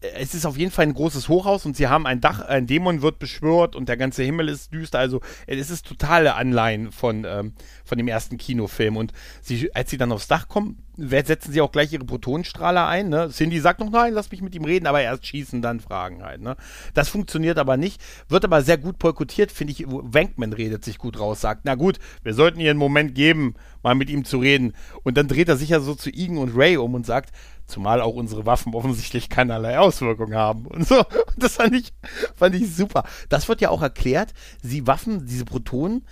es 0.00 0.34
ist 0.34 0.46
auf 0.46 0.56
jeden 0.56 0.70
Fall 0.70 0.86
ein 0.86 0.94
großes 0.94 1.28
Hochhaus 1.28 1.66
und 1.66 1.76
sie 1.76 1.88
haben 1.88 2.06
ein 2.06 2.20
Dach, 2.20 2.40
ein 2.40 2.66
Dämon 2.66 3.02
wird 3.02 3.18
beschwört 3.18 3.76
und 3.76 3.88
der 3.88 3.96
ganze 3.96 4.22
Himmel 4.22 4.48
ist 4.48 4.72
düster. 4.72 4.98
Also 4.98 5.20
es 5.46 5.70
ist 5.70 5.86
totale 5.86 6.34
Anleihen 6.34 6.90
von, 6.90 7.24
ähm, 7.26 7.52
von 7.84 7.98
dem 7.98 8.08
ersten 8.08 8.38
Kinofilm. 8.38 8.96
Und 8.96 9.12
sie, 9.42 9.74
als 9.74 9.90
sie 9.90 9.98
dann 9.98 10.12
aufs 10.12 10.28
Dach 10.28 10.48
kommen, 10.48 10.82
setzen 11.08 11.52
sie 11.52 11.60
auch 11.60 11.72
gleich 11.72 11.92
ihre 11.92 12.04
Protonenstrahler 12.04 12.86
ein. 12.86 13.08
Ne? 13.08 13.30
Cindy 13.30 13.60
sagt 13.60 13.80
noch, 13.80 13.90
nein, 13.90 14.12
lass 14.12 14.30
mich 14.30 14.42
mit 14.42 14.54
ihm 14.54 14.64
reden, 14.64 14.86
aber 14.86 15.00
erst 15.00 15.26
schießen, 15.26 15.62
dann 15.62 15.80
fragen 15.80 16.22
halt. 16.22 16.40
Ne? 16.40 16.56
Das 16.94 17.08
funktioniert 17.08 17.58
aber 17.58 17.76
nicht, 17.76 18.00
wird 18.28 18.44
aber 18.44 18.62
sehr 18.62 18.78
gut 18.78 18.98
boykottiert, 18.98 19.52
finde 19.52 19.72
ich. 19.72 19.84
Wankman 19.86 20.52
redet 20.52 20.84
sich 20.84 20.98
gut 20.98 21.18
raus, 21.18 21.40
sagt, 21.40 21.62
na 21.64 21.74
gut, 21.74 21.98
wir 22.22 22.34
sollten 22.34 22.60
ihr 22.60 22.70
einen 22.70 22.78
Moment 22.78 23.14
geben, 23.14 23.54
mal 23.82 23.94
mit 23.94 24.10
ihm 24.10 24.24
zu 24.24 24.38
reden. 24.38 24.74
Und 25.02 25.16
dann 25.16 25.28
dreht 25.28 25.48
er 25.48 25.56
sich 25.56 25.70
ja 25.70 25.80
so 25.80 25.94
zu 25.94 26.10
Igen 26.10 26.38
und 26.38 26.56
Ray 26.56 26.76
um 26.76 26.94
und 26.94 27.06
sagt, 27.06 27.32
Zumal 27.70 28.00
auch 28.00 28.14
unsere 28.14 28.46
Waffen 28.46 28.74
offensichtlich 28.74 29.28
keinerlei 29.28 29.78
Auswirkungen 29.78 30.34
haben 30.34 30.66
und 30.66 30.86
so. 30.86 30.98
Und 30.98 31.06
das 31.36 31.54
fand 31.54 31.74
ich, 31.74 31.92
fand 32.34 32.54
ich 32.56 32.74
super. 32.74 33.04
Das 33.28 33.48
wird 33.48 33.60
ja 33.60 33.70
auch 33.70 33.80
erklärt. 33.80 34.34
Sie 34.60 34.86
Waffen, 34.86 35.24
diese 35.26 35.44
Protonen, 35.44 36.04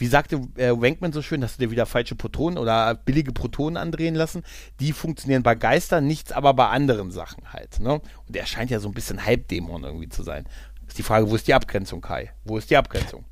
wie 0.00 0.06
sagte 0.06 0.36
äh, 0.56 0.70
Wankman 0.70 1.12
so 1.12 1.20
schön, 1.20 1.44
hast 1.44 1.58
du 1.58 1.66
dir 1.66 1.70
wieder 1.70 1.84
falsche 1.84 2.14
Protonen 2.14 2.58
oder 2.58 2.94
billige 2.94 3.32
Protonen 3.32 3.76
andrehen 3.76 4.14
lassen? 4.14 4.44
Die 4.80 4.92
funktionieren 4.92 5.42
bei 5.42 5.54
Geistern, 5.54 6.06
nichts 6.06 6.32
aber 6.32 6.54
bei 6.54 6.68
anderen 6.68 7.10
Sachen 7.10 7.52
halt. 7.52 7.80
Ne? 7.80 8.00
Und 8.26 8.34
er 8.34 8.46
scheint 8.46 8.70
ja 8.70 8.80
so 8.80 8.88
ein 8.88 8.94
bisschen 8.94 9.26
Halbdämon 9.26 9.84
irgendwie 9.84 10.08
zu 10.08 10.22
sein. 10.22 10.46
Ist 10.88 10.96
die 10.96 11.02
Frage, 11.02 11.30
wo 11.30 11.36
ist 11.36 11.46
die 11.48 11.54
Abgrenzung, 11.54 12.00
Kai? 12.00 12.32
Wo 12.44 12.56
ist 12.56 12.70
die 12.70 12.78
Abgrenzung? 12.78 13.26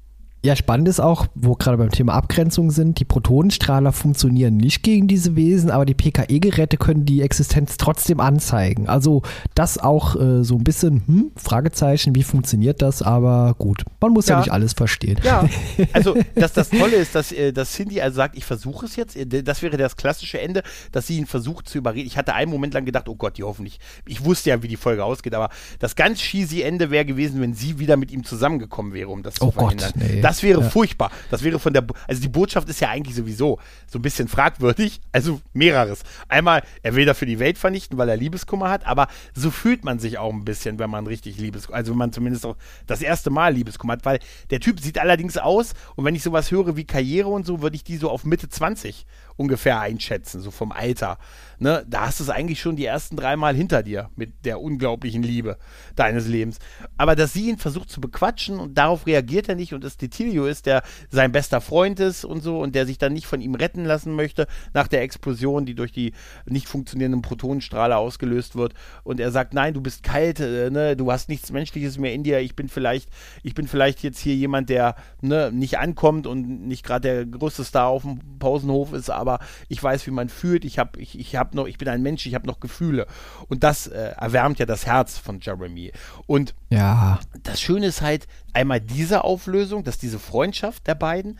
Ja, 0.45 0.55
spannend 0.55 0.87
ist 0.87 1.01
auch, 1.01 1.27
wo 1.35 1.55
gerade 1.55 1.79
beim 1.79 1.91
Thema 1.91 2.15
Abgrenzung 2.15 2.71
sind, 2.71 3.01
die 3.01 3.05
Protonenstrahler 3.05 3.91
funktionieren 3.91 4.57
nicht 4.57 4.85
gegen 4.85 5.09
diese 5.09 5.35
Wesen, 5.35 5.69
aber 5.69 5.85
die 5.85 5.95
PKE-Geräte 5.95 6.77
können 6.77 7.05
die 7.05 7.23
Existenz 7.23 7.77
trotzdem 7.77 8.21
anzeigen. 8.21 8.89
Also 8.89 9.23
das 9.57 9.79
auch 9.79 10.15
äh, 10.15 10.45
so 10.45 10.55
ein 10.55 10.63
bisschen, 10.63 11.03
hm, 11.07 11.33
Fragezeichen, 11.35 12.15
wie 12.15 12.23
funktioniert 12.23 12.83
das, 12.83 13.03
aber 13.03 13.57
gut, 13.59 13.83
man 14.01 14.13
muss 14.13 14.29
ja, 14.29 14.37
ja 14.37 14.41
nicht 14.41 14.53
alles 14.53 14.75
verstehen. 14.75 15.19
Ja, 15.25 15.49
also 15.93 16.17
dass 16.37 16.53
das 16.53 16.71
Tolle 16.71 16.95
ist, 16.95 17.17
dass, 17.17 17.33
äh, 17.33 17.53
dass 17.53 17.73
Cindy 17.73 18.01
also 18.01 18.15
sagt, 18.15 18.37
ich 18.37 18.45
versuche 18.45 18.87
es 18.87 18.95
jetzt, 18.95 19.17
äh, 19.17 19.27
das 19.27 19.63
wäre 19.63 19.77
das 19.77 19.97
klassische 19.97 20.41
Ende, 20.41 20.63
dass 20.93 21.09
sie 21.09 21.19
ihn 21.19 21.27
versucht 21.27 21.69
zu 21.69 21.79
überreden. 21.79 22.07
Ich 22.07 22.17
hatte 22.17 22.35
einen 22.35 22.53
Moment 22.53 22.75
lang 22.75 22.85
gedacht, 22.85 23.09
oh 23.09 23.17
Gott, 23.17 23.39
die 23.39 23.43
hoffentlich, 23.43 23.81
ich 24.07 24.25
wusste 24.25 24.51
ja, 24.51 24.63
wie 24.63 24.69
die 24.69 24.77
Folge 24.77 25.03
ausgeht, 25.03 25.35
aber 25.35 25.51
das 25.81 25.97
ganz 25.97 26.21
cheesy 26.21 26.63
Ende 26.63 26.93
wäre 26.93 27.05
gewesen, 27.05 27.41
wenn 27.41 27.55
sie 27.55 27.81
wieder 27.81 27.97
mit 27.97 28.13
ihm 28.13 28.23
zusammengekommen 28.23 28.93
wäre, 28.93 29.09
um 29.09 29.25
das 29.25 29.35
zu 29.35 29.47
oh 29.47 29.51
verhindern. 29.51 29.91
Gott, 29.95 30.09
nee. 30.09 30.21
Das 30.29 30.38
wäre 30.43 30.63
ja. 30.63 30.69
furchtbar. 30.69 31.11
Das 31.31 31.43
wäre 31.43 31.59
von 31.59 31.73
der, 31.73 31.85
also 32.07 32.21
die 32.21 32.29
Botschaft 32.29 32.69
ist 32.69 32.81
ja 32.81 32.89
eigentlich 32.89 33.17
sowieso 33.17 33.59
so 33.87 33.99
ein 33.99 34.03
bisschen 34.03 34.29
fragwürdig. 34.29 35.01
Also 35.13 35.41
mehreres. 35.53 36.03
Einmal, 36.29 36.63
er 36.83 36.95
will 36.95 37.05
dafür 37.05 37.27
die 37.27 37.39
Welt 37.39 37.59
vernichten, 37.59 37.99
weil 37.99 38.09
er 38.09 38.17
Liebeskummer 38.17 38.71
hat, 38.71 38.87
aber 38.87 39.09
so 39.35 39.51
fühlt 39.51 39.85
man 39.85 39.99
sich 39.99 40.19
auch 40.19 40.33
ein 40.33 40.45
bisschen, 40.45 40.79
wenn 40.79 40.91
man 40.91 41.07
richtig 41.07 41.39
Liebeskummer, 41.39 41.77
also 41.77 41.93
wenn 41.93 41.99
man 41.99 42.13
zumindest 42.13 42.47
auch 42.47 42.57
das 42.87 43.03
erste 43.03 43.31
Mal 43.31 43.55
Liebeskummer 43.55 43.95
hat, 43.95 44.05
weil 44.05 44.21
der 44.51 44.61
Typ 44.61 44.81
sieht 44.81 44.99
allerdings 44.99 45.39
aus 45.39 45.75
und 45.97 46.05
wenn 46.05 46.15
ich 46.15 46.23
sowas 46.23 46.51
höre 46.51 46.77
wie 46.77 46.85
Karriere 46.85 47.29
und 47.29 47.47
so, 47.47 47.63
würde 47.63 47.77
ich 47.77 47.85
die 47.85 47.97
so 47.97 48.11
auf 48.11 48.25
Mitte 48.25 48.49
20 48.49 49.07
ungefähr 49.39 49.81
einschätzen, 49.81 50.41
so 50.41 50.51
vom 50.51 50.73
Alter. 50.73 51.17
Ne? 51.61 51.85
Da 51.89 52.07
hast 52.07 52.21
du 52.21 52.25
es 52.25 52.31
eigentlich 52.31 52.61
schon 52.61 52.77
die 52.77 52.85
ersten 52.85 53.17
dreimal 53.17 53.55
hinter 53.55 53.83
dir 53.83 54.11
mit 54.17 54.45
der 54.45 54.61
unglaublichen 54.61 55.23
Liebe 55.23 55.59
deines 55.97 56.27
Lebens. 56.29 56.59
Aber 56.97 57.17
dass 57.17 57.33
sie 57.33 57.49
ihn 57.49 57.57
versucht 57.57 57.89
zu 57.89 58.01
bequatschen 58.01 58.59
und 58.59 58.77
darauf 58.77 59.07
reagiert 59.07 59.49
er 59.49 59.55
nicht 59.55 59.75
und 59.75 59.85
es 59.85 59.97
Detilio 59.97 60.47
ist, 60.47 60.67
der 60.67 60.83
sein 61.09 61.33
bester 61.33 61.61
Freund 61.61 62.01
ist 62.01 62.25
und 62.25 62.43
so 62.43 62.61
und 62.61 62.75
der 62.75 62.85
sich 62.85 62.99
dann 62.99 63.13
nicht 63.13 63.27
von 63.27 63.41
ihm 63.41 63.55
retten 63.55 63.85
lassen 63.85 64.15
möchte 64.15 64.47
nach 64.75 64.89
der 64.89 65.03
Explosion, 65.03 65.67
die 65.67 65.75
durch 65.75 65.93
die 65.93 66.13
nicht 66.47 66.69
funktionierenden 66.69 67.23
Protonenstrahler 67.23 67.99
ausgelöst 67.99 68.57
wird. 68.57 68.75
Und 69.05 69.21
er 69.21 69.31
sagt, 69.31 69.55
nein, 69.55 69.73
du 69.73 69.81
bist 69.81 70.03
kalt, 70.03 70.41
äh, 70.41 70.71
ne? 70.71 70.97
du 70.97 71.11
hast 71.13 71.29
nichts 71.29 71.53
Menschliches 71.53 71.97
mehr 71.97 72.13
in 72.13 72.25
dir. 72.25 72.41
Ich 72.41 72.57
bin 72.57 72.69
vielleicht, 72.69 73.09
ich 73.45 73.55
bin 73.55 73.69
vielleicht 73.69 74.03
jetzt 74.03 74.19
hier 74.19 74.35
jemand, 74.35 74.69
der 74.69 74.97
ne, 75.21 75.53
nicht 75.53 75.79
ankommt 75.79 76.27
und 76.27 76.67
nicht 76.67 76.85
gerade 76.85 77.09
der 77.09 77.27
größte 77.27 77.63
Star 77.63 77.87
auf 77.87 78.03
dem 78.03 78.19
Pausenhof 78.39 78.93
ist, 78.93 79.11
aber 79.11 79.28
aber 79.29 79.45
ich 79.69 79.83
weiß, 79.83 80.07
wie 80.07 80.11
man 80.11 80.29
fühlt. 80.29 80.65
Ich 80.65 80.79
habe, 80.79 80.99
ich, 81.01 81.19
ich 81.19 81.37
habe 81.37 81.57
noch, 81.57 81.67
ich 81.67 81.79
bin 81.79 81.89
ein 81.89 82.03
Mensch, 82.03 82.27
ich 82.27 82.35
habe 82.35 82.47
noch 82.47 82.61
Gefühle. 82.61 83.07
Und 83.49 83.63
das 83.63 83.87
äh, 83.87 84.15
erwärmt 84.19 84.59
ja 84.59 84.67
das 84.67 84.87
Herz 84.87 85.19
von 85.19 85.41
Jeremy. 85.41 85.93
Und 86.27 86.55
ja. 86.71 87.21
das 87.43 87.61
Schöne 87.61 87.87
ist 87.87 88.01
halt 88.01 88.27
einmal 88.53 88.81
diese 88.81 89.25
Auflösung, 89.25 89.85
dass 89.85 89.99
diese 89.99 90.19
Freundschaft 90.19 90.87
der 90.87 90.95
beiden 90.95 91.39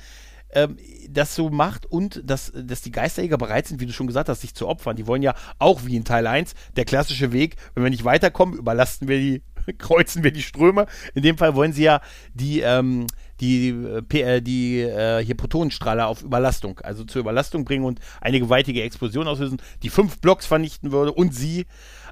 ähm, 0.51 0.77
das 1.11 1.35
so 1.35 1.51
macht 1.51 1.87
und 1.87 2.23
dass, 2.25 2.53
dass 2.55 2.83
die 2.83 2.91
Geisterjäger 2.91 3.39
bereit 3.39 3.67
sind, 3.67 3.81
wie 3.81 3.87
du 3.87 3.93
schon 3.93 4.07
gesagt 4.07 4.29
hast, 4.29 4.41
sich 4.41 4.55
zu 4.55 4.67
opfern. 4.67 4.97
Die 4.97 5.07
wollen 5.07 5.23
ja 5.23 5.35
auch 5.59 5.85
wie 5.85 5.97
in 5.97 6.05
Teil 6.05 6.27
1 6.27 6.55
der 6.77 6.85
klassische 6.85 7.33
Weg, 7.33 7.57
wenn 7.75 7.85
wir 7.85 7.91
nicht 7.91 8.05
weiterkommen, 8.05 8.59
überlasten 8.59 9.09
wir 9.09 9.19
die, 9.19 9.43
kreuzen 9.79 10.23
wir 10.25 10.33
die 10.33 10.43
Ströme. 10.43 10.87
In 11.15 11.23
dem 11.23 11.39
Fall 11.39 11.55
wollen 11.55 11.73
sie 11.73 11.85
ja 11.85 12.01
die, 12.35 12.61
ähm, 12.61 13.07
die, 13.41 13.75
die, 14.11 14.21
äh, 14.21 14.41
die 14.41 14.81
äh, 14.81 15.25
hier 15.25 15.37
Protonenstrahler 15.37 16.07
auf 16.09 16.23
Überlastung, 16.23 16.81
also 16.81 17.05
zur 17.05 17.21
Überlastung 17.21 17.65
bringen 17.65 17.85
und 17.85 18.01
eine 18.21 18.41
gewaltige 18.41 18.83
Explosion 18.83 19.29
auslösen, 19.29 19.61
die 19.83 19.91
fünf 19.91 20.21
Blocks 20.21 20.47
vernichten 20.47 20.93
würde 20.93 21.13
und 21.13 21.35
sie 21.35 21.67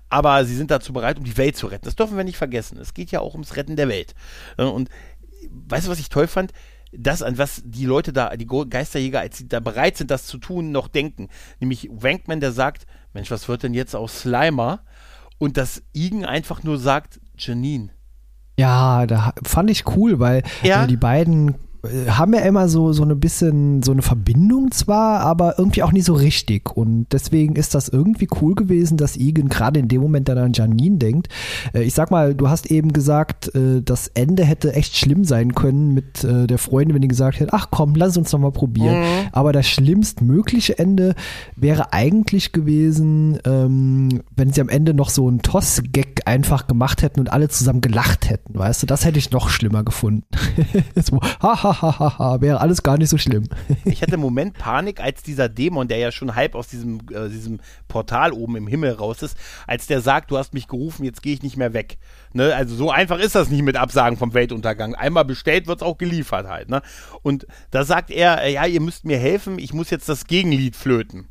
aber 0.08 0.44
sie 0.44 0.54
sind 0.54 0.70
dazu 0.70 0.92
bereit, 0.92 1.18
um 1.18 1.24
die 1.24 1.36
Welt 1.36 1.56
zu 1.56 1.66
retten. 1.66 1.84
Das 1.84 1.96
dürfen 1.96 2.16
wir 2.16 2.24
nicht 2.24 2.36
vergessen. 2.36 2.78
Es 2.78 2.94
geht 2.94 3.10
ja 3.10 3.20
auch 3.20 3.34
ums 3.34 3.56
Retten 3.56 3.76
der 3.76 3.88
Welt. 3.88 4.14
Und 4.56 4.88
weißt 5.50 5.86
du, 5.86 5.90
was 5.90 5.98
ich 5.98 6.08
toll 6.08 6.28
fand? 6.28 6.52
Das, 6.92 7.22
an 7.22 7.38
was 7.38 7.62
die 7.64 7.84
Leute 7.84 8.12
da, 8.12 8.36
die 8.36 8.46
Geisterjäger, 8.46 9.20
als 9.20 9.38
sie 9.38 9.48
da 9.48 9.60
bereit 9.60 9.96
sind, 9.96 10.10
das 10.10 10.26
zu 10.26 10.38
tun, 10.38 10.70
noch 10.70 10.88
denken. 10.88 11.28
Nämlich 11.58 11.88
Wankman, 11.90 12.40
der 12.40 12.52
sagt, 12.52 12.86
Mensch, 13.12 13.30
was 13.30 13.48
wird 13.48 13.64
denn 13.64 13.74
jetzt 13.74 13.96
aus 13.96 14.20
Slimer? 14.20 14.84
Und 15.38 15.56
dass 15.56 15.82
Igen 15.92 16.24
einfach 16.24 16.62
nur 16.62 16.78
sagt, 16.78 17.20
Janine. 17.36 17.90
Ja, 18.58 19.06
da 19.06 19.32
fand 19.44 19.70
ich 19.70 19.86
cool, 19.96 20.18
weil 20.18 20.42
ja? 20.62 20.84
äh, 20.84 20.86
die 20.86 20.96
beiden 20.96 21.56
haben 22.08 22.34
ja 22.34 22.40
immer 22.40 22.68
so, 22.68 22.92
so 22.92 23.04
ein 23.04 23.20
bisschen 23.20 23.82
so 23.82 23.92
eine 23.92 24.02
Verbindung 24.02 24.70
zwar, 24.70 25.20
aber 25.20 25.58
irgendwie 25.58 25.82
auch 25.82 25.92
nicht 25.92 26.04
so 26.04 26.14
richtig. 26.14 26.76
Und 26.76 27.06
deswegen 27.12 27.56
ist 27.56 27.74
das 27.74 27.88
irgendwie 27.88 28.28
cool 28.40 28.54
gewesen, 28.54 28.96
dass 28.96 29.16
Igen 29.16 29.48
gerade 29.48 29.80
in 29.80 29.88
dem 29.88 30.00
Moment 30.00 30.28
dann 30.28 30.38
an 30.38 30.52
Janine 30.52 30.98
denkt. 30.98 31.28
Äh, 31.74 31.82
ich 31.82 31.94
sag 31.94 32.10
mal, 32.10 32.34
du 32.34 32.48
hast 32.48 32.70
eben 32.70 32.92
gesagt, 32.92 33.54
äh, 33.54 33.82
das 33.82 34.08
Ende 34.08 34.44
hätte 34.44 34.74
echt 34.74 34.96
schlimm 34.96 35.24
sein 35.24 35.54
können 35.54 35.94
mit 35.94 36.26
der 36.26 36.58
Freundin, 36.58 36.94
wenn 36.94 37.02
die 37.02 37.08
gesagt 37.08 37.40
hätte, 37.40 37.52
ach 37.52 37.68
komm, 37.70 37.94
lass 37.94 38.16
uns 38.16 38.30
doch 38.30 38.38
mal 38.38 38.50
probieren. 38.50 39.00
Mhm. 39.00 39.28
Aber 39.32 39.52
das 39.52 39.66
schlimmstmögliche 39.66 40.78
Ende 40.78 41.14
wäre 41.54 41.92
eigentlich 41.92 42.52
gewesen, 42.52 43.38
ähm, 43.44 44.22
wenn 44.34 44.52
sie 44.52 44.60
am 44.60 44.68
Ende 44.68 44.94
noch 44.94 45.10
so 45.10 45.28
einen 45.28 45.42
Toss-Gag 45.42 46.22
einfach 46.26 46.66
gemacht 46.66 47.02
hätten 47.02 47.20
und 47.20 47.32
alle 47.32 47.48
zusammen 47.48 47.80
gelacht 47.80 48.28
hätten. 48.28 48.58
Weißt 48.58 48.82
du, 48.82 48.86
das 48.86 49.04
hätte 49.04 49.18
ich 49.18 49.30
noch 49.30 49.48
schlimmer 49.48 49.84
gefunden. 49.84 50.26
so, 50.96 51.20
haha, 51.40 51.75
hahaha, 51.82 52.40
wäre 52.40 52.60
alles 52.60 52.82
gar 52.82 52.98
nicht 52.98 53.08
so 53.08 53.18
schlimm. 53.18 53.48
ich 53.84 54.02
hatte 54.02 54.14
im 54.14 54.20
Moment 54.20 54.58
Panik, 54.58 55.00
als 55.00 55.22
dieser 55.22 55.48
Dämon, 55.48 55.88
der 55.88 55.98
ja 55.98 56.12
schon 56.12 56.34
halb 56.34 56.54
aus 56.54 56.68
diesem, 56.68 57.00
äh, 57.12 57.28
diesem 57.28 57.60
Portal 57.88 58.32
oben 58.32 58.56
im 58.56 58.66
Himmel 58.66 58.92
raus 58.92 59.22
ist, 59.22 59.36
als 59.66 59.86
der 59.86 60.00
sagt, 60.00 60.30
du 60.30 60.38
hast 60.38 60.54
mich 60.54 60.68
gerufen, 60.68 61.04
jetzt 61.04 61.22
gehe 61.22 61.34
ich 61.34 61.42
nicht 61.42 61.56
mehr 61.56 61.72
weg. 61.72 61.98
Ne? 62.32 62.54
Also 62.54 62.74
so 62.74 62.90
einfach 62.90 63.18
ist 63.18 63.34
das 63.34 63.50
nicht 63.50 63.62
mit 63.62 63.76
Absagen 63.76 64.18
vom 64.18 64.34
Weltuntergang. 64.34 64.94
Einmal 64.94 65.24
bestellt, 65.24 65.66
wird 65.66 65.80
es 65.80 65.86
auch 65.86 65.98
geliefert 65.98 66.46
halt. 66.46 66.68
Ne? 66.68 66.82
Und 67.22 67.46
da 67.70 67.84
sagt 67.84 68.10
er, 68.10 68.42
äh, 68.42 68.52
ja, 68.52 68.66
ihr 68.66 68.80
müsst 68.80 69.04
mir 69.04 69.18
helfen, 69.18 69.58
ich 69.58 69.72
muss 69.72 69.90
jetzt 69.90 70.08
das 70.08 70.26
Gegenlied 70.26 70.76
flöten. 70.76 71.28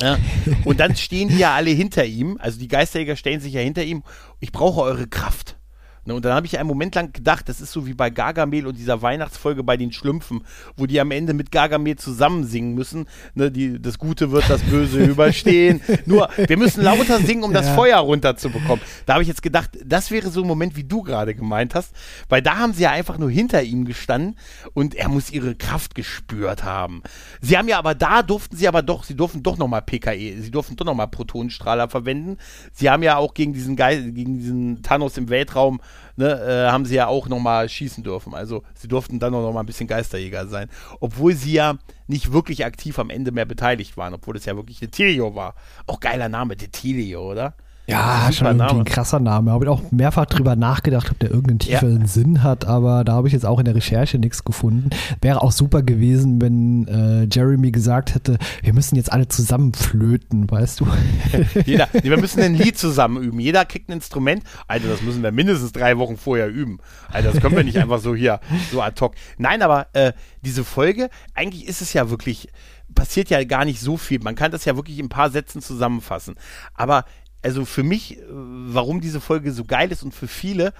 Ja. 0.00 0.18
Und 0.64 0.80
dann 0.80 0.96
stehen 0.96 1.28
die 1.28 1.38
ja 1.38 1.54
alle 1.54 1.70
hinter 1.70 2.04
ihm, 2.04 2.38
also 2.40 2.58
die 2.58 2.68
Geisterjäger 2.68 3.16
stellen 3.16 3.40
sich 3.40 3.52
ja 3.52 3.60
hinter 3.60 3.82
ihm. 3.82 4.02
Ich 4.38 4.52
brauche 4.52 4.80
eure 4.80 5.06
Kraft. 5.06 5.59
Ne, 6.06 6.14
und 6.14 6.24
dann 6.24 6.32
habe 6.32 6.46
ich 6.46 6.58
einen 6.58 6.68
Moment 6.68 6.94
lang 6.94 7.12
gedacht, 7.12 7.48
das 7.48 7.60
ist 7.60 7.72
so 7.72 7.86
wie 7.86 7.92
bei 7.92 8.08
Gargamel 8.08 8.66
und 8.66 8.78
dieser 8.78 9.02
Weihnachtsfolge 9.02 9.62
bei 9.62 9.76
den 9.76 9.92
Schlümpfen, 9.92 10.44
wo 10.76 10.86
die 10.86 10.98
am 10.98 11.10
Ende 11.10 11.34
mit 11.34 11.52
Gargamel 11.52 11.96
zusammen 11.96 12.44
singen 12.44 12.74
müssen. 12.74 13.06
Ne, 13.34 13.50
die, 13.50 13.80
das 13.80 13.98
Gute 13.98 14.30
wird 14.30 14.48
das 14.48 14.62
Böse 14.62 15.04
überstehen. 15.04 15.80
Nur, 16.06 16.30
wir 16.36 16.56
müssen 16.56 16.82
lauter 16.82 17.18
singen, 17.18 17.44
um 17.44 17.52
ja. 17.52 17.60
das 17.60 17.70
Feuer 17.70 17.98
runterzubekommen. 17.98 18.80
Da 19.04 19.14
habe 19.14 19.22
ich 19.22 19.28
jetzt 19.28 19.42
gedacht, 19.42 19.70
das 19.84 20.10
wäre 20.10 20.30
so 20.30 20.40
ein 20.40 20.46
Moment, 20.46 20.74
wie 20.76 20.84
du 20.84 21.02
gerade 21.02 21.34
gemeint 21.34 21.74
hast, 21.74 21.92
weil 22.28 22.40
da 22.40 22.56
haben 22.56 22.72
sie 22.72 22.82
ja 22.82 22.90
einfach 22.90 23.18
nur 23.18 23.30
hinter 23.30 23.62
ihm 23.62 23.84
gestanden 23.84 24.36
und 24.72 24.94
er 24.94 25.08
muss 25.08 25.30
ihre 25.30 25.54
Kraft 25.54 25.94
gespürt 25.94 26.64
haben. 26.64 27.02
Sie 27.42 27.58
haben 27.58 27.68
ja 27.68 27.78
aber 27.78 27.94
da 27.94 28.22
durften 28.22 28.56
sie 28.56 28.68
aber 28.68 28.82
doch, 28.82 29.04
sie 29.04 29.16
durften 29.16 29.42
doch 29.42 29.58
nochmal 29.58 29.82
PKE, 29.82 30.40
sie 30.40 30.50
durften 30.50 30.76
doch 30.76 30.86
nochmal 30.86 31.08
Protonenstrahler 31.08 31.88
verwenden. 31.88 32.38
Sie 32.72 32.88
haben 32.88 33.02
ja 33.02 33.16
auch 33.16 33.34
gegen 33.34 33.52
diesen 33.52 33.76
Geist, 33.76 34.02
gegen 34.14 34.38
diesen 34.38 34.82
Thanos 34.82 35.16
im 35.18 35.28
Weltraum 35.28 35.80
ne, 36.16 36.28
äh, 36.28 36.70
haben 36.70 36.84
sie 36.84 36.94
ja 36.94 37.06
auch 37.06 37.28
nochmal 37.28 37.68
schießen 37.68 38.04
dürfen. 38.04 38.34
Also 38.34 38.62
sie 38.74 38.88
durften 38.88 39.18
dann 39.18 39.32
noch 39.32 39.52
mal 39.52 39.60
ein 39.60 39.66
bisschen 39.66 39.88
Geisterjäger 39.88 40.46
sein. 40.46 40.68
Obwohl 41.00 41.34
sie 41.34 41.52
ja 41.52 41.78
nicht 42.06 42.32
wirklich 42.32 42.64
aktiv 42.64 42.98
am 42.98 43.10
Ende 43.10 43.32
mehr 43.32 43.46
beteiligt 43.46 43.96
waren, 43.96 44.14
obwohl 44.14 44.36
es 44.36 44.44
ja 44.44 44.56
wirklich 44.56 44.80
Detilio 44.80 45.34
war. 45.34 45.54
Auch 45.86 46.00
geiler 46.00 46.28
Name, 46.28 46.56
Detilio, 46.56 47.30
oder? 47.30 47.54
Ja, 47.90 48.30
schon 48.32 48.46
irgendwie 48.46 48.66
Name. 48.66 48.80
ein 48.80 48.84
krasser 48.84 49.20
Name. 49.20 49.50
Habe 49.50 49.64
ich 49.64 49.70
auch 49.70 49.82
mehrfach 49.90 50.26
drüber 50.26 50.56
nachgedacht, 50.56 51.10
ob 51.10 51.18
der 51.18 51.30
irgendeinen 51.30 51.58
tieferen 51.58 52.00
ja. 52.02 52.06
Sinn 52.06 52.42
hat, 52.42 52.64
aber 52.64 53.04
da 53.04 53.14
habe 53.14 53.28
ich 53.28 53.32
jetzt 53.32 53.46
auch 53.46 53.58
in 53.58 53.64
der 53.64 53.74
Recherche 53.74 54.18
nichts 54.18 54.44
gefunden. 54.44 54.90
Wäre 55.20 55.42
auch 55.42 55.52
super 55.52 55.82
gewesen, 55.82 56.40
wenn 56.40 56.86
äh, 56.88 57.26
Jeremy 57.30 57.70
gesagt 57.70 58.14
hätte, 58.14 58.38
wir 58.62 58.72
müssen 58.72 58.96
jetzt 58.96 59.12
alle 59.12 59.28
zusammen 59.28 59.74
flöten, 59.74 60.50
weißt 60.50 60.80
du? 60.80 60.88
Jeder, 61.66 61.88
wir 62.02 62.18
müssen 62.18 62.40
ein 62.42 62.54
Lied 62.54 62.78
zusammen 62.78 63.22
üben. 63.22 63.40
Jeder 63.40 63.64
kriegt 63.64 63.88
ein 63.88 63.94
Instrument. 63.94 64.42
Alter, 64.68 64.88
das 64.88 65.02
müssen 65.02 65.22
wir 65.22 65.32
mindestens 65.32 65.72
drei 65.72 65.98
Wochen 65.98 66.16
vorher 66.16 66.48
üben. 66.48 66.78
Alter, 67.08 67.32
das 67.32 67.42
können 67.42 67.56
wir 67.56 67.64
nicht 67.64 67.78
einfach 67.78 67.98
so 67.98 68.14
hier, 68.14 68.40
so 68.70 68.80
ad 68.82 69.00
hoc. 69.00 69.14
Nein, 69.38 69.62
aber 69.62 69.88
äh, 69.92 70.12
diese 70.42 70.64
Folge, 70.64 71.10
eigentlich 71.34 71.66
ist 71.66 71.82
es 71.82 71.92
ja 71.92 72.10
wirklich 72.10 72.48
passiert 72.94 73.30
ja 73.30 73.42
gar 73.44 73.64
nicht 73.64 73.80
so 73.80 73.96
viel. 73.96 74.20
Man 74.20 74.34
kann 74.34 74.50
das 74.50 74.64
ja 74.64 74.76
wirklich 74.76 74.98
in 74.98 75.06
ein 75.06 75.10
paar 75.10 75.30
Sätzen 75.30 75.62
zusammenfassen. 75.62 76.36
Aber 76.74 77.04
also 77.42 77.64
für 77.64 77.82
mich, 77.82 78.18
äh, 78.18 78.22
warum 78.28 79.00
diese 79.00 79.20
Folge 79.20 79.52
so 79.52 79.64
geil 79.64 79.92
ist 79.92 80.02
und 80.02 80.14
für 80.14 80.28
viele 80.28 80.72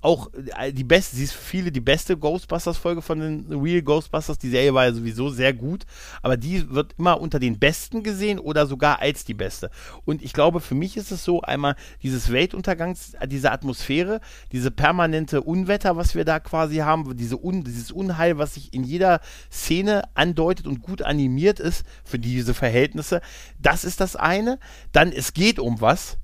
auch 0.00 0.30
äh, 0.56 0.72
die 0.72 0.84
beste, 0.84 1.16
sie 1.16 1.24
ist 1.24 1.32
für 1.32 1.44
viele 1.44 1.72
die 1.72 1.80
beste 1.80 2.16
Ghostbusters-Folge 2.16 3.02
von 3.02 3.20
den 3.20 3.60
Real 3.60 3.82
Ghostbusters. 3.82 4.38
Die 4.38 4.50
Serie 4.50 4.72
war 4.74 4.84
ja 4.84 4.92
sowieso 4.92 5.30
sehr 5.30 5.52
gut, 5.52 5.84
aber 6.22 6.36
die 6.36 6.70
wird 6.70 6.94
immer 6.98 7.20
unter 7.20 7.38
den 7.38 7.58
besten 7.58 8.02
gesehen 8.02 8.38
oder 8.38 8.66
sogar 8.66 9.00
als 9.00 9.24
die 9.24 9.34
beste. 9.34 9.70
Und 10.04 10.22
ich 10.22 10.32
glaube, 10.32 10.60
für 10.60 10.74
mich 10.74 10.96
ist 10.96 11.10
es 11.10 11.24
so, 11.24 11.42
einmal 11.42 11.74
dieses 12.02 12.30
Weltuntergangs, 12.30 13.14
äh, 13.14 13.26
diese 13.26 13.50
Atmosphäre, 13.50 14.20
diese 14.52 14.70
permanente 14.70 15.42
Unwetter, 15.42 15.96
was 15.96 16.14
wir 16.14 16.24
da 16.24 16.38
quasi 16.38 16.76
haben, 16.76 17.16
diese 17.16 17.42
Un, 17.42 17.64
dieses 17.64 17.90
Unheil, 17.90 18.38
was 18.38 18.54
sich 18.54 18.72
in 18.72 18.84
jeder 18.84 19.20
Szene 19.50 20.02
andeutet 20.14 20.66
und 20.66 20.82
gut 20.82 21.02
animiert 21.02 21.60
ist 21.60 21.84
für 22.04 22.18
diese 22.18 22.54
Verhältnisse. 22.54 23.20
Das 23.58 23.84
ist 23.84 24.00
das 24.00 24.16
eine. 24.16 24.58
Dann, 24.92 25.12
es 25.12 25.32
geht 25.32 25.58
um 25.58 25.80
was 25.80 26.18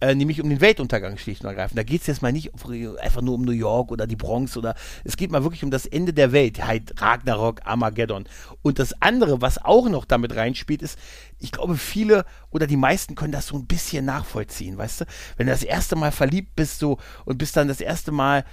äh, 0.00 0.14
nämlich 0.14 0.40
um 0.40 0.48
den 0.48 0.60
Weltuntergang 0.60 1.18
schlicht 1.18 1.42
und 1.42 1.48
ergreifend. 1.48 1.78
Da 1.78 1.82
geht 1.82 2.02
es 2.02 2.06
jetzt 2.06 2.22
mal 2.22 2.32
nicht 2.32 2.52
einfach 3.00 3.20
nur 3.20 3.34
um 3.34 3.42
New 3.42 3.52
York 3.52 3.90
oder 3.90 4.06
die 4.06 4.16
Bronx 4.16 4.56
oder 4.56 4.74
es 5.04 5.16
geht 5.16 5.30
mal 5.30 5.42
wirklich 5.42 5.64
um 5.64 5.70
das 5.70 5.86
Ende 5.86 6.12
der 6.12 6.32
Welt, 6.32 6.64
halt 6.64 7.00
Ragnarok, 7.00 7.62
Armageddon. 7.64 8.24
Und 8.62 8.78
das 8.78 9.00
andere, 9.00 9.40
was 9.40 9.58
auch 9.64 9.88
noch 9.88 10.04
damit 10.04 10.36
reinspielt, 10.36 10.82
ist, 10.82 10.98
ich 11.38 11.52
glaube, 11.52 11.76
viele 11.76 12.24
oder 12.50 12.66
die 12.66 12.76
meisten 12.76 13.14
können 13.14 13.32
das 13.32 13.48
so 13.48 13.56
ein 13.56 13.66
bisschen 13.66 14.04
nachvollziehen, 14.04 14.78
weißt 14.78 15.02
du? 15.02 15.04
Wenn 15.36 15.46
du 15.46 15.52
das 15.52 15.64
erste 15.64 15.96
Mal 15.96 16.12
verliebt 16.12 16.54
bist 16.54 16.78
so 16.78 16.98
und 17.24 17.38
bist 17.38 17.56
dann 17.56 17.68
das 17.68 17.80
erste 17.80 18.12
Mal, 18.12 18.44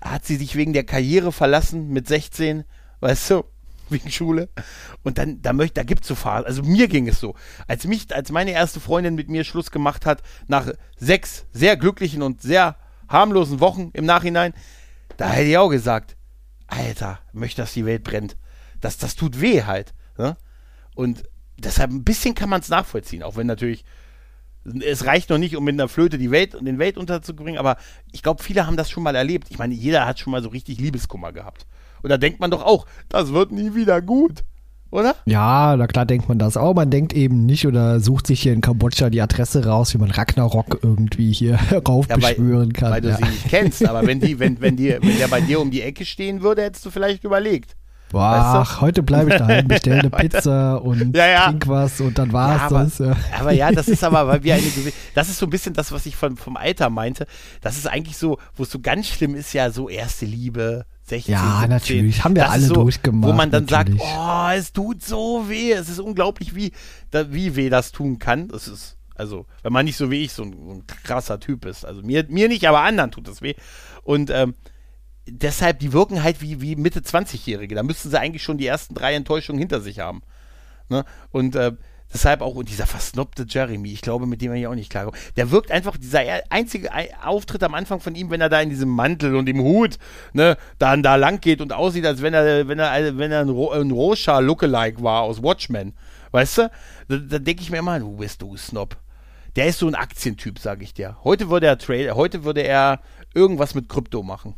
hat 0.00 0.24
sie 0.24 0.36
sich 0.36 0.56
wegen 0.56 0.72
der 0.72 0.84
Karriere 0.84 1.30
verlassen 1.30 1.90
mit 1.90 2.08
16, 2.08 2.64
weißt 3.00 3.30
du? 3.30 3.44
Wegen 3.92 4.10
Schule. 4.10 4.48
Und 5.02 5.18
dann, 5.18 5.42
da 5.42 5.52
möchte, 5.52 5.74
da 5.74 5.82
gibt's 5.82 6.08
so 6.08 6.14
Phasen. 6.14 6.46
Also 6.46 6.62
mir 6.62 6.88
ging 6.88 7.08
es 7.08 7.20
so. 7.20 7.34
Als 7.66 7.86
mich, 7.86 8.14
als 8.14 8.30
meine 8.32 8.52
erste 8.52 8.80
Freundin 8.80 9.14
mit 9.14 9.28
mir 9.28 9.44
Schluss 9.44 9.70
gemacht 9.70 10.06
hat, 10.06 10.22
nach 10.46 10.72
sechs 10.96 11.46
sehr 11.52 11.76
glücklichen 11.76 12.22
und 12.22 12.42
sehr 12.42 12.76
harmlosen 13.08 13.60
Wochen 13.60 13.90
im 13.92 14.06
Nachhinein, 14.06 14.54
da 15.16 15.30
hätte 15.30 15.50
ich 15.50 15.58
auch 15.58 15.68
gesagt, 15.68 16.16
Alter, 16.66 17.20
möchte, 17.32 17.62
dass 17.62 17.74
die 17.74 17.84
Welt 17.84 18.02
brennt. 18.02 18.36
Das, 18.80 18.96
das 18.96 19.14
tut 19.14 19.40
weh 19.40 19.64
halt. 19.64 19.94
Ne? 20.16 20.36
Und 20.94 21.24
deshalb 21.58 21.90
ein 21.90 22.04
bisschen 22.04 22.34
kann 22.34 22.48
man 22.48 22.60
es 22.60 22.68
nachvollziehen, 22.68 23.22
auch 23.22 23.36
wenn 23.36 23.46
natürlich 23.46 23.84
es 24.64 25.06
reicht 25.06 25.30
noch 25.30 25.38
nicht, 25.38 25.56
um 25.56 25.64
mit 25.64 25.74
einer 25.74 25.88
Flöte 25.88 26.18
die 26.18 26.30
Welt 26.30 26.54
und 26.54 26.64
den 26.64 26.78
Welt 26.78 26.96
unterzubringen, 26.96 27.58
aber 27.58 27.76
ich 28.12 28.22
glaube, 28.22 28.42
viele 28.42 28.66
haben 28.66 28.76
das 28.76 28.90
schon 28.90 29.02
mal 29.02 29.16
erlebt. 29.16 29.48
Ich 29.50 29.58
meine, 29.58 29.74
jeder 29.74 30.06
hat 30.06 30.20
schon 30.20 30.30
mal 30.30 30.42
so 30.42 30.50
richtig 30.50 30.78
Liebeskummer 30.78 31.32
gehabt. 31.32 31.66
Und 32.02 32.10
da 32.10 32.18
denkt 32.18 32.40
man 32.40 32.50
doch 32.50 32.64
auch, 32.64 32.86
das 33.08 33.32
wird 33.32 33.52
nie 33.52 33.74
wieder 33.74 34.02
gut. 34.02 34.42
Oder? 34.92 35.16
Ja, 35.24 35.74
na 35.74 35.86
klar 35.86 36.04
denkt 36.04 36.28
man 36.28 36.38
das 36.38 36.58
auch. 36.58 36.74
Man 36.74 36.90
denkt 36.90 37.14
eben 37.14 37.46
nicht 37.46 37.66
oder 37.66 37.98
sucht 37.98 38.26
sich 38.26 38.42
hier 38.42 38.52
in 38.52 38.60
Kambodscha 38.60 39.08
die 39.08 39.22
Adresse 39.22 39.64
raus, 39.64 39.94
wie 39.94 39.98
man 39.98 40.10
Ragnarok 40.10 40.80
irgendwie 40.82 41.32
hier 41.32 41.58
raufbeschwören 41.88 42.72
ja, 42.74 42.78
kann. 42.78 42.90
Weil 42.90 43.00
du 43.00 43.08
ja. 43.08 43.16
sie 43.16 43.24
nicht 43.24 43.48
kennst. 43.48 43.88
Aber 43.88 44.06
wenn, 44.06 44.20
die, 44.20 44.38
wenn, 44.38 44.60
wenn, 44.60 44.76
die, 44.76 44.90
wenn 44.90 45.16
der 45.16 45.28
bei 45.28 45.40
dir 45.40 45.60
um 45.60 45.70
die 45.70 45.80
Ecke 45.80 46.04
stehen 46.04 46.42
würde, 46.42 46.62
hättest 46.62 46.84
du 46.84 46.90
vielleicht 46.90 47.24
überlegt. 47.24 47.74
Boah, 48.12 48.60
weißt 48.60 48.72
du? 48.72 48.80
heute 48.82 49.02
bleibe 49.02 49.30
ich 49.30 49.38
daheim, 49.38 49.66
bestelle 49.66 50.00
eine 50.00 50.10
Pizza 50.10 50.76
und 50.76 51.16
ja, 51.16 51.26
ja. 51.26 51.46
trink 51.46 51.66
was 51.66 51.98
und 52.02 52.18
dann 52.18 52.30
war 52.34 52.56
es 52.56 52.70
ja, 52.70 52.84
das. 52.84 52.98
Ja. 52.98 53.16
Aber 53.40 53.52
ja, 53.52 53.72
das 53.72 53.88
ist 53.88 54.04
aber, 54.04 54.26
weil 54.26 54.42
wir 54.42 54.54
eine 54.54 54.64
das 55.14 55.30
ist 55.30 55.38
so 55.38 55.46
ein 55.46 55.50
bisschen 55.50 55.72
das, 55.72 55.90
was 55.92 56.04
ich 56.04 56.14
von, 56.14 56.36
vom 56.36 56.58
Alter 56.58 56.90
meinte. 56.90 57.26
Das 57.62 57.78
ist 57.78 57.88
eigentlich 57.88 58.18
so, 58.18 58.36
wo 58.54 58.64
es 58.64 58.70
so 58.70 58.80
ganz 58.80 59.08
schlimm 59.08 59.34
ist, 59.34 59.54
ja, 59.54 59.70
so 59.70 59.88
erste 59.88 60.26
Liebe, 60.26 60.84
16, 61.12 61.32
Ja, 61.32 61.60
17. 61.60 61.68
natürlich. 61.68 62.24
Haben 62.24 62.36
wir 62.36 62.44
das 62.44 62.52
alle 62.52 62.66
so, 62.66 62.74
durchgemacht. 62.74 63.30
Wo 63.30 63.36
man 63.36 63.50
dann 63.50 63.66
natürlich. 63.66 64.00
sagt, 64.00 64.18
oh, 64.18 64.48
es 64.56 64.72
tut 64.72 65.02
so 65.02 65.48
weh. 65.48 65.72
Es 65.72 65.88
ist 65.88 66.00
unglaublich, 66.00 66.54
wie, 66.54 66.72
da, 67.10 67.32
wie 67.32 67.54
weh 67.54 67.68
das 67.68 67.92
tun 67.92 68.18
kann. 68.18 68.48
Das 68.48 68.66
ist, 68.66 68.96
also, 69.14 69.46
wenn 69.62 69.72
man 69.72 69.84
nicht 69.84 69.96
so 69.96 70.10
wie 70.10 70.24
ich 70.24 70.32
so 70.32 70.44
ein, 70.44 70.52
so 70.52 70.72
ein 70.72 70.86
krasser 70.86 71.38
Typ 71.38 71.66
ist. 71.66 71.84
Also 71.84 72.02
mir, 72.02 72.24
mir 72.28 72.48
nicht, 72.48 72.66
aber 72.66 72.80
anderen 72.80 73.10
tut 73.10 73.28
das 73.28 73.42
weh. 73.42 73.54
Und 74.02 74.30
ähm, 74.30 74.54
deshalb, 75.26 75.80
die 75.80 75.92
wirken 75.92 76.22
halt 76.22 76.40
wie, 76.40 76.62
wie 76.62 76.76
Mitte 76.76 77.00
20-Jährige. 77.00 77.74
Da 77.74 77.82
müssten 77.82 78.08
sie 78.08 78.18
eigentlich 78.18 78.42
schon 78.42 78.56
die 78.56 78.66
ersten 78.66 78.94
drei 78.94 79.14
Enttäuschungen 79.14 79.58
hinter 79.58 79.80
sich 79.82 79.98
haben. 79.98 80.22
Ne? 80.88 81.04
Und 81.30 81.56
äh, 81.56 81.72
Deshalb 82.12 82.42
auch, 82.42 82.54
und 82.54 82.68
dieser 82.68 82.86
versnobte 82.86 83.46
Jeremy, 83.48 83.90
ich 83.90 84.02
glaube, 84.02 84.26
mit 84.26 84.42
dem 84.42 84.52
er 84.52 84.58
ja 84.58 84.68
auch 84.68 84.74
nicht 84.74 84.90
klarkomme. 84.90 85.16
Der 85.36 85.50
wirkt 85.50 85.70
einfach, 85.70 85.96
dieser 85.96 86.20
einzige 86.50 86.90
Auftritt 87.24 87.62
am 87.62 87.74
Anfang 87.74 88.00
von 88.00 88.14
ihm, 88.14 88.30
wenn 88.30 88.40
er 88.40 88.50
da 88.50 88.60
in 88.60 88.68
diesem 88.68 88.90
Mantel 88.90 89.34
und 89.34 89.48
im 89.48 89.60
Hut, 89.60 89.98
ne, 90.32 90.56
dann 90.78 91.02
da 91.02 91.16
lang 91.16 91.40
geht 91.40 91.60
und 91.60 91.72
aussieht, 91.72 92.04
als 92.04 92.20
wenn 92.20 92.34
er, 92.34 92.68
wenn 92.68 92.78
er, 92.78 93.16
wenn 93.16 93.32
er 93.32 93.40
ein, 93.40 93.48
Ro 93.48 93.70
ein 93.70 93.90
Rosha-Lookalike 93.90 95.02
war 95.02 95.22
aus 95.22 95.42
Watchmen. 95.42 95.94
Weißt 96.32 96.58
du? 96.58 96.70
Da, 97.08 97.16
da 97.16 97.38
denke 97.38 97.62
ich 97.62 97.70
mir 97.70 97.78
immer, 97.78 97.98
du 97.98 98.16
bist 98.16 98.42
du 98.42 98.56
Snob. 98.56 98.96
Der 99.56 99.66
ist 99.66 99.78
so 99.78 99.86
ein 99.86 99.94
Aktientyp, 99.94 100.58
sag 100.58 100.82
ich 100.82 100.94
dir. 100.94 101.16
Heute 101.24 101.50
würde 101.50 101.66
er 101.66 101.78
Trade, 101.78 102.14
heute 102.14 102.44
würde 102.44 102.62
er 102.62 103.00
irgendwas 103.34 103.74
mit 103.74 103.88
Krypto 103.88 104.22
machen. 104.22 104.54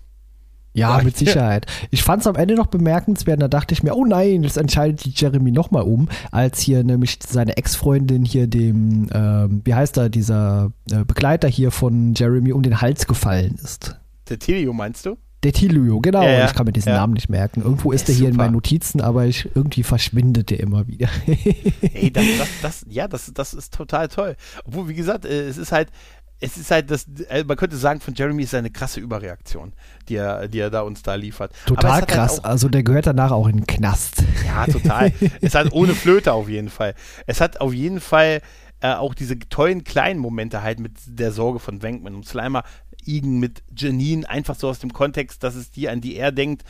Ja, 0.75 1.01
mit 1.03 1.17
Sicherheit. 1.17 1.67
Ich 1.91 2.03
fand 2.03 2.23
es 2.23 2.27
am 2.27 2.35
Ende 2.35 2.57
noch 2.57 2.67
bemerkenswert, 2.67 3.41
da 3.41 3.47
dachte 3.47 3.73
ich 3.73 3.85
mir, 3.85 3.95
oh 3.95 4.05
nein, 4.05 4.43
jetzt 4.43 4.57
entscheidet 4.57 5.01
sich 5.01 5.19
Jeremy 5.19 5.53
nochmal 5.53 5.85
um, 5.85 6.09
als 6.33 6.61
hier 6.61 6.83
nämlich 6.83 7.19
seine 7.27 7.57
Ex-Freundin 7.57 8.25
hier 8.25 8.49
dem, 8.49 9.09
ähm, 9.13 9.63
wie 9.65 9.75
heißt 9.75 9.97
er, 9.97 10.09
dieser 10.09 10.73
äh, 10.91 11.05
Begleiter 11.05 11.49
hier 11.49 11.71
von 11.71 12.15
Jeremy 12.15 12.53
um 12.53 12.63
den 12.63 12.81
Hals 12.81 13.07
gefallen 13.07 13.57
ist. 13.63 13.97
Der 14.29 14.39
Tilio 14.41 14.73
meinst 14.73 15.07
du? 15.07 15.17
Der 15.45 15.53
Tilio, 15.53 16.01
genau. 16.01 16.23
Ja, 16.23 16.31
ja. 16.31 16.47
Ich 16.47 16.55
kann 16.55 16.65
mir 16.65 16.73
diesen 16.73 16.89
ja. 16.89 16.97
Namen 16.97 17.13
nicht 17.13 17.29
merken. 17.29 17.61
Irgendwo 17.61 17.93
ist 17.93 18.09
er 18.09 18.15
hier 18.15 18.25
super. 18.25 18.31
in 18.31 18.37
meinen 18.37 18.53
Notizen, 18.55 19.03
aber 19.03 19.27
ich, 19.27 19.51
irgendwie 19.55 19.83
verschwindet 19.83 20.49
der 20.49 20.59
immer 20.59 20.89
wieder. 20.89 21.09
Ey, 21.27 22.11
das, 22.11 22.25
das, 22.39 22.49
das, 22.63 22.87
ja, 22.89 23.07
das, 23.07 23.31
das 23.33 23.53
ist 23.53 23.75
total 23.75 24.09
toll. 24.09 24.37
Obwohl, 24.65 24.89
wie 24.89 24.95
gesagt, 24.95 25.27
äh, 25.27 25.47
es 25.47 25.59
ist 25.59 25.71
halt, 25.71 25.91
es 26.40 26.57
ist 26.57 26.70
halt 26.70 26.90
das, 26.90 27.07
äh, 27.29 27.44
man 27.44 27.57
könnte 27.57 27.77
sagen, 27.77 28.01
von 28.01 28.14
Jeremy 28.14 28.42
ist 28.42 28.55
eine 28.55 28.70
krasse 28.70 29.01
Überreaktion, 29.01 29.73
die 30.09 30.16
er, 30.16 30.49
die 30.49 30.59
er 30.59 30.70
da 30.70 30.83
uns 30.83 31.03
da 31.03 31.14
liefert. 31.14 31.53
Total 31.66 31.92
halt 31.92 32.09
krass. 32.09 32.33
Halt 32.33 32.44
also 32.44 32.68
der 32.68 32.83
gehört 32.83 33.07
danach 33.07 33.31
auch 33.31 33.47
in 33.47 33.59
den 33.59 33.66
Knast. 33.66 34.23
Ja, 34.44 34.66
total. 34.66 35.12
es 35.40 35.55
hat 35.55 35.73
ohne 35.73 35.94
Flöte 35.94 36.33
auf 36.33 36.49
jeden 36.49 36.68
Fall. 36.68 36.94
Es 37.27 37.40
hat 37.40 37.61
auf 37.61 37.73
jeden 37.73 38.01
Fall 38.01 38.40
äh, 38.85 38.92
auch 38.92 39.14
diese 39.14 39.38
tollen 39.38 39.83
kleinen 39.83 40.20
Momente 40.20 40.62
halt 40.62 40.79
mit 40.79 40.92
der 41.07 41.33
Sorge 41.33 41.59
von 41.59 41.81
Wenkman 41.81 42.14
und 42.14 42.29
Slimer 42.29 42.64
Igen 43.07 43.40
mit 43.40 43.62
Janine 43.75 44.29
einfach 44.29 44.55
so 44.57 44.68
aus 44.68 44.79
dem 44.79 44.92
Kontext, 44.92 45.42
dass 45.42 45.55
es 45.55 45.70
die, 45.70 45.88
an 45.88 46.03
die 46.03 46.16
er 46.16 46.33
denkt, 46.33 46.64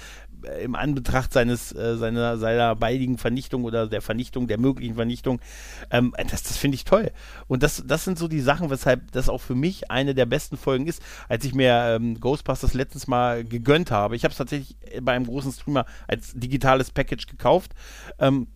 im 0.63 0.77
Anbetracht 0.77 1.33
seines, 1.33 1.75
äh, 1.75 1.97
seiner, 1.97 2.39
seiner 2.39 2.77
baldigen 2.77 3.19
Vernichtung 3.19 3.65
oder 3.65 3.89
der 3.89 4.01
Vernichtung, 4.01 4.47
der 4.47 4.59
möglichen 4.59 4.95
Vernichtung, 4.95 5.41
ähm, 5.91 6.15
das, 6.31 6.45
das 6.45 6.57
finde 6.57 6.77
ich 6.77 6.85
toll. 6.85 7.11
Und 7.49 7.65
das, 7.65 7.83
das 7.85 8.05
sind 8.05 8.17
so 8.17 8.29
die 8.29 8.41
Sachen, 8.41 8.71
weshalb 8.71 9.11
das 9.11 9.29
auch 9.29 9.41
für 9.41 9.57
mich 9.57 9.91
eine 9.91 10.15
der 10.15 10.27
besten 10.27 10.57
Folgen 10.57 10.87
ist, 10.87 11.03
als 11.29 11.45
ich 11.45 11.53
mir 11.53 11.97
ähm, 11.97 12.21
Ghostbusters 12.21 12.75
letztens 12.75 13.09
mal 13.09 13.43
gegönnt 13.43 13.91
habe. 13.91 14.15
Ich 14.15 14.23
habe 14.23 14.31
es 14.31 14.39
tatsächlich 14.39 14.77
bei 15.03 15.15
einem 15.15 15.27
großen 15.27 15.51
Streamer 15.51 15.85
als 16.07 16.33
digitales 16.35 16.93
Package 16.93 17.27
gekauft. 17.27 17.73
Ähm, 18.21 18.47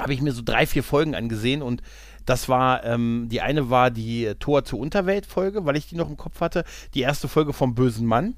habe 0.00 0.14
ich 0.14 0.22
mir 0.22 0.32
so 0.32 0.42
drei, 0.44 0.66
vier 0.66 0.82
Folgen 0.82 1.14
angesehen 1.14 1.62
und 1.62 1.82
das 2.26 2.48
war, 2.48 2.84
ähm, 2.84 3.28
die 3.30 3.40
eine 3.40 3.70
war 3.70 3.90
die 3.90 4.32
Tor 4.38 4.64
zur 4.64 4.78
Unterwelt 4.78 5.26
Folge, 5.26 5.64
weil 5.64 5.76
ich 5.76 5.88
die 5.88 5.96
noch 5.96 6.08
im 6.08 6.16
Kopf 6.16 6.40
hatte. 6.40 6.64
Die 6.94 7.00
erste 7.00 7.28
Folge 7.28 7.52
vom 7.52 7.74
bösen 7.74 8.06
Mann 8.06 8.34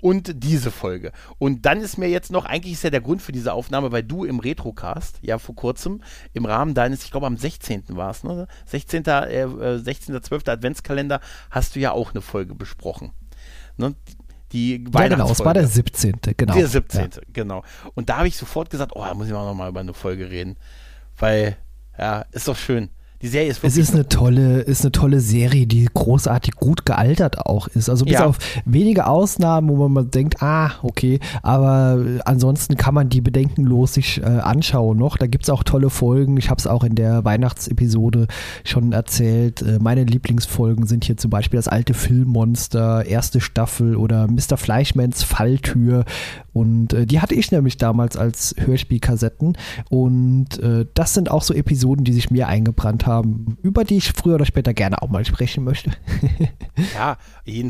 und 0.00 0.44
diese 0.44 0.70
Folge. 0.70 1.12
Und 1.38 1.66
dann 1.66 1.80
ist 1.80 1.96
mir 1.98 2.08
jetzt 2.08 2.30
noch, 2.30 2.44
eigentlich 2.44 2.74
ist 2.74 2.84
ja 2.84 2.90
der 2.90 3.00
Grund 3.00 3.22
für 3.22 3.32
diese 3.32 3.52
Aufnahme, 3.52 3.92
weil 3.92 4.02
du 4.02 4.24
im 4.24 4.38
Retrocast, 4.38 5.18
ja 5.22 5.38
vor 5.38 5.54
kurzem, 5.54 6.02
im 6.32 6.44
Rahmen 6.44 6.74
deines, 6.74 7.04
ich 7.04 7.10
glaube 7.10 7.26
am 7.26 7.36
16. 7.36 7.84
war 7.90 8.10
es, 8.10 8.22
ne? 8.22 8.46
16. 8.66 9.04
Äh, 9.04 9.78
16. 9.78 10.22
12. 10.22 10.48
Adventskalender 10.48 11.20
hast 11.50 11.76
du 11.76 11.80
ja 11.80 11.92
auch 11.92 12.12
eine 12.12 12.20
Folge 12.20 12.54
besprochen. 12.54 13.12
Ne? 13.76 13.94
Die 14.52 14.84
ja, 14.94 15.08
genau, 15.08 15.30
es 15.30 15.44
war 15.44 15.54
der 15.54 15.66
17. 15.66 16.20
Genau. 16.36 16.54
Der 16.54 16.68
17. 16.68 17.00
Ja. 17.00 17.08
genau. 17.32 17.64
Und 17.94 18.08
da 18.08 18.18
habe 18.18 18.28
ich 18.28 18.36
sofort 18.36 18.70
gesagt, 18.70 18.92
oh, 18.94 19.04
da 19.04 19.12
muss 19.14 19.26
ich 19.26 19.32
auch 19.32 19.44
nochmal 19.44 19.70
über 19.70 19.80
eine 19.80 19.94
Folge 19.94 20.30
reden. 20.30 20.56
Weil, 21.18 21.56
ja, 21.98 22.24
ist 22.30 22.46
doch 22.46 22.56
schön 22.56 22.90
Die 23.26 23.32
Serie 23.32 23.50
ist. 23.50 23.64
Es 23.64 23.76
ist 23.76 23.92
eine 23.92 24.08
tolle, 24.08 24.60
ist 24.60 24.82
eine 24.82 24.92
tolle 24.92 25.18
Serie, 25.18 25.66
die 25.66 25.88
großartig 25.92 26.54
gut 26.54 26.86
gealtert 26.86 27.44
auch 27.44 27.66
ist. 27.66 27.90
Also 27.90 28.04
bis 28.04 28.14
ja. 28.14 28.24
auf 28.24 28.38
wenige 28.64 29.08
Ausnahmen, 29.08 29.68
wo 29.68 29.74
man 29.74 29.92
mal 29.92 30.04
denkt, 30.04 30.40
ah, 30.42 30.70
okay, 30.84 31.18
aber 31.42 32.00
ansonsten 32.24 32.76
kann 32.76 32.94
man 32.94 33.08
die 33.08 33.20
bedenkenlos 33.20 33.94
sich 33.94 34.22
äh, 34.22 34.26
anschauen 34.26 34.96
noch. 34.96 35.16
Da 35.16 35.26
gibt 35.26 35.42
es 35.42 35.50
auch 35.50 35.64
tolle 35.64 35.90
Folgen. 35.90 36.36
Ich 36.36 36.50
habe 36.50 36.60
es 36.60 36.68
auch 36.68 36.84
in 36.84 36.94
der 36.94 37.24
Weihnachtsepisode 37.24 38.28
schon 38.62 38.92
erzählt. 38.92 39.60
Äh, 39.60 39.80
meine 39.80 40.04
Lieblingsfolgen 40.04 40.86
sind 40.86 41.04
hier 41.04 41.16
zum 41.16 41.32
Beispiel 41.32 41.58
das 41.58 41.66
alte 41.66 41.94
Filmmonster, 41.94 43.06
erste 43.06 43.40
Staffel 43.40 43.96
oder 43.96 44.28
Mr. 44.28 44.56
Fleischmans 44.56 45.24
Falltür. 45.24 46.04
Und 46.56 46.94
äh, 46.94 47.04
die 47.04 47.20
hatte 47.20 47.34
ich 47.34 47.52
nämlich 47.52 47.76
damals 47.76 48.16
als 48.16 48.54
Hörspielkassetten. 48.56 49.58
Und 49.90 50.58
äh, 50.58 50.86
das 50.94 51.12
sind 51.12 51.30
auch 51.30 51.42
so 51.42 51.52
Episoden, 51.52 52.04
die 52.04 52.14
sich 52.14 52.30
mir 52.30 52.48
eingebrannt 52.48 53.04
haben, 53.04 53.58
über 53.62 53.84
die 53.84 53.98
ich 53.98 54.12
früher 54.12 54.36
oder 54.36 54.46
später 54.46 54.72
gerne 54.72 55.02
auch 55.02 55.10
mal 55.10 55.26
sprechen 55.26 55.64
möchte. 55.64 55.90
ja, 56.94 57.18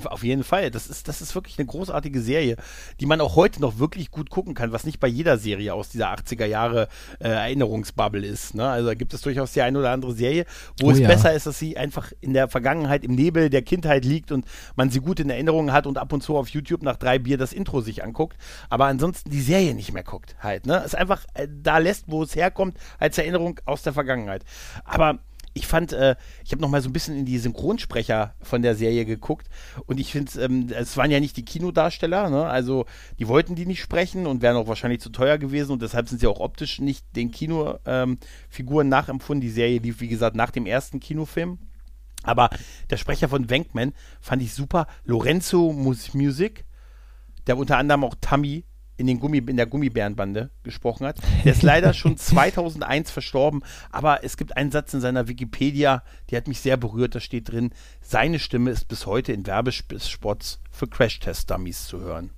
auf 0.05 0.23
jeden 0.23 0.45
Fall. 0.45 0.71
Das 0.71 0.87
ist, 0.87 1.09
das 1.09 1.21
ist 1.21 1.35
wirklich 1.35 1.59
eine 1.59 1.67
großartige 1.67 2.21
Serie, 2.21 2.57
die 3.01 3.07
man 3.07 3.21
auch 3.21 3.35
heute 3.35 3.61
noch 3.61 3.81
wirklich 3.81 4.13
gut 4.13 4.31
gucken 4.31 4.55
kann, 4.55 4.71
was 4.71 4.85
nicht 4.85 5.01
bei 5.01 5.09
jeder 5.09 5.37
Serie 5.37 5.75
aus 5.75 5.89
dieser 5.89 6.15
80er 6.15 6.47
Jahre 6.47 6.87
äh, 7.19 7.29
Erinnerungsbubble 7.29 8.25
ist. 8.25 8.55
Ne? 8.55 8.69
Also 8.69 8.87
da 8.87 8.95
gibt 8.95 9.13
es 9.15 9.21
durchaus 9.21 9.53
die 9.53 9.63
eine 9.63 9.81
oder 9.81 9.91
andere 9.91 10.15
Serie, 10.15 10.45
wo 10.79 10.87
oh, 10.87 10.91
es 10.93 11.01
ja. 11.01 11.09
besser 11.09 11.33
ist, 11.33 11.47
dass 11.47 11.59
sie 11.59 11.77
einfach 11.77 12.13
in 12.21 12.35
der 12.35 12.47
Vergangenheit 12.47 13.03
im 13.03 13.17
Nebel 13.17 13.51
der 13.51 13.63
Kindheit 13.63 14.05
liegt 14.05 14.31
und 14.31 14.45
man 14.77 14.91
sie 14.91 15.01
gut 15.01 15.19
in 15.19 15.29
Erinnerung 15.29 15.73
hat 15.73 15.89
und 15.89 15.99
ab 15.99 16.13
und 16.13 16.23
zu 16.23 16.37
auf 16.37 16.49
YouTube 16.51 16.83
nach 16.83 16.97
drei 16.97 17.19
Bier 17.19 17.37
das 17.37 17.53
Intro 17.53 17.81
sich 17.81 18.05
anguckt 18.05 18.37
aber 18.76 18.76
ansonsten 18.85 19.31
die 19.31 19.41
Serie 19.41 19.75
nicht 19.75 19.93
mehr 19.93 20.05
guckt 20.05 20.37
halt. 20.41 20.67
Ne? 20.67 20.83
Es 20.85 20.95
einfach 20.95 21.25
äh, 21.35 21.49
da 21.51 21.79
lässt, 21.79 22.05
wo 22.09 22.23
es 22.23 22.37
herkommt, 22.37 22.77
als 22.99 23.17
Erinnerung 23.19 23.59
aus 23.65 23.83
der 23.83 23.95
Vergangenheit. 23.95 24.45
Aber 24.85 25.21
ich 25.57 25.67
fand, 25.67 25.93
äh, 25.95 26.17
ich 26.45 26.53
habe 26.53 26.61
noch 26.61 26.69
mal 26.69 26.83
so 26.83 26.91
ein 26.91 26.93
bisschen 26.93 27.17
in 27.17 27.25
die 27.25 27.39
Synchronsprecher 27.39 28.35
von 28.43 28.61
der 28.61 28.75
Serie 28.75 29.07
geguckt 29.07 29.49
und 29.87 29.99
ich 29.99 30.13
finde, 30.13 30.39
ähm, 30.43 30.69
es 30.69 30.99
waren 30.99 31.11
ja 31.11 31.19
nicht 31.19 31.37
die 31.39 31.47
Kinodarsteller, 31.47 32.29
ne? 32.29 32.45
also 32.45 32.85
die 33.19 33.27
wollten 33.27 33.55
die 33.55 33.65
nicht 33.65 33.81
sprechen 33.81 34.27
und 34.27 34.43
wären 34.43 34.57
auch 34.57 34.69
wahrscheinlich 34.69 35.01
zu 35.01 35.09
teuer 35.09 35.39
gewesen 35.39 35.73
und 35.73 35.81
deshalb 35.81 36.11
sind 36.11 36.21
sie 36.21 36.27
auch 36.27 36.41
optisch 36.41 36.79
nicht 36.79 37.07
den 37.17 37.31
Kinofiguren 37.31 38.87
ähm, 38.87 38.89
nachempfunden. 38.89 39.41
Die 39.41 39.51
Serie 39.51 39.79
lief, 39.79 40.01
wie 40.01 40.09
gesagt, 40.09 40.37
nach 40.37 40.51
dem 40.51 40.67
ersten 40.67 41.01
Kinofilm. 41.01 41.59
Aber 42.23 42.51
der 42.91 42.99
Sprecher 42.99 43.29
von 43.29 43.49
Wenkman 43.49 43.95
fand 44.21 44.43
ich 44.43 44.53
super. 44.53 44.87
Lorenzo 45.05 45.73
Music, 45.73 46.66
der 47.47 47.57
unter 47.59 47.79
anderem 47.79 48.05
auch 48.05 48.15
Tammy 48.21 48.65
in, 48.97 49.07
den 49.07 49.21
Gummi, 49.21 49.39
in 49.39 49.57
der 49.57 49.67
Gummibärenbande 49.67 50.51
gesprochen 50.63 51.07
hat. 51.07 51.19
Der 51.45 51.53
ist 51.53 51.63
leider 51.63 51.93
schon 51.93 52.17
2001 52.17 53.11
verstorben, 53.11 53.63
aber 53.91 54.25
es 54.25 54.37
gibt 54.37 54.57
einen 54.57 54.71
Satz 54.71 54.95
in 54.95 55.01
seiner 55.01 55.29
Wikipedia, 55.29 56.03
der 56.31 56.39
hat 56.39 56.49
mich 56.49 56.61
sehr 56.61 56.77
berührt. 56.77 57.15
Da 57.15 57.21
steht 57.21 57.51
drin, 57.51 57.71
seine 58.01 58.39
Stimme 58.39 58.71
ist 58.71 58.89
bis 58.89 59.07
heute 59.07 59.33
in 59.33 59.47
Werbespots 59.47 60.61
für 60.71 60.87
Crash-Test-Dummies 60.87 61.87
zu 61.87 62.01
hören. 62.01 62.31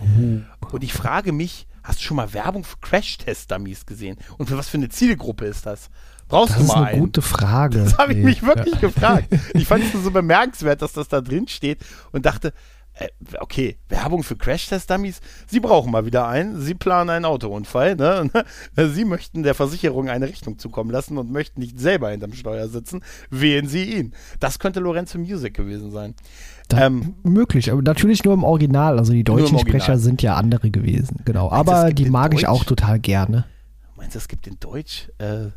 Oh. 0.00 0.66
Und 0.72 0.84
ich 0.84 0.92
frage 0.92 1.32
mich, 1.32 1.66
hast 1.82 1.98
du 2.00 2.04
schon 2.04 2.16
mal 2.16 2.32
Werbung 2.32 2.64
für 2.64 2.78
Crash-Test-Dummies 2.78 3.86
gesehen? 3.86 4.16
Und 4.38 4.48
für 4.48 4.56
was 4.56 4.68
für 4.68 4.76
eine 4.76 4.88
Zielgruppe 4.88 5.46
ist 5.46 5.66
das? 5.66 5.90
Brauchst 6.28 6.54
das 6.54 6.58
du 6.58 6.64
mal 6.64 6.74
Das 6.74 6.82
ist 6.82 6.92
eine 6.92 7.00
gute 7.00 7.22
Frage. 7.22 7.78
Das 7.78 7.98
habe 7.98 8.12
ich 8.12 8.18
nee. 8.18 8.24
mich 8.24 8.42
wirklich 8.42 8.74
ja. 8.74 8.80
gefragt. 8.80 9.28
Ich 9.54 9.66
fand 9.66 9.82
es 9.82 9.92
so 9.92 10.10
bemerkenswert, 10.10 10.82
dass 10.82 10.92
das 10.92 11.08
da 11.08 11.20
drin 11.20 11.48
steht 11.48 11.80
und 12.12 12.26
dachte, 12.26 12.52
okay, 13.40 13.76
Werbung 13.88 14.22
für 14.22 14.36
Crash-Test-Dummies. 14.36 15.20
Sie 15.46 15.60
brauchen 15.60 15.92
mal 15.92 16.06
wieder 16.06 16.26
einen. 16.26 16.60
Sie 16.60 16.74
planen 16.74 17.10
einen 17.10 17.24
Autounfall. 17.24 17.96
Ne? 17.96 18.30
Sie 18.92 19.04
möchten 19.04 19.42
der 19.42 19.54
Versicherung 19.54 20.08
eine 20.08 20.26
Rechnung 20.26 20.58
zukommen 20.58 20.90
lassen 20.90 21.18
und 21.18 21.30
möchten 21.30 21.60
nicht 21.60 21.78
selber 21.78 22.10
hinterm 22.10 22.32
Steuer 22.32 22.68
sitzen. 22.68 23.02
Wählen 23.30 23.68
Sie 23.68 23.84
ihn. 23.94 24.14
Das 24.40 24.58
könnte 24.58 24.80
Lorenzo 24.80 25.18
Music 25.18 25.54
gewesen 25.54 25.90
sein. 25.90 26.14
Ähm, 26.70 27.14
möglich, 27.22 27.72
aber 27.72 27.82
natürlich 27.82 28.24
nur 28.24 28.34
im 28.34 28.44
Original. 28.44 28.98
Also 28.98 29.12
die 29.12 29.24
deutschen 29.24 29.58
Sprecher 29.58 29.98
sind 29.98 30.22
ja 30.22 30.34
andere 30.34 30.70
gewesen. 30.70 31.20
Genau. 31.24 31.50
Aber 31.50 31.92
die 31.92 32.10
mag 32.10 32.34
ich 32.34 32.46
auch 32.46 32.64
total 32.64 32.98
gerne. 32.98 33.46
Meinst 33.96 34.14
du, 34.14 34.18
es 34.18 34.28
gibt 34.28 34.46
in 34.46 34.58
Deutsch? 34.60 35.08
Äh, 35.18 35.48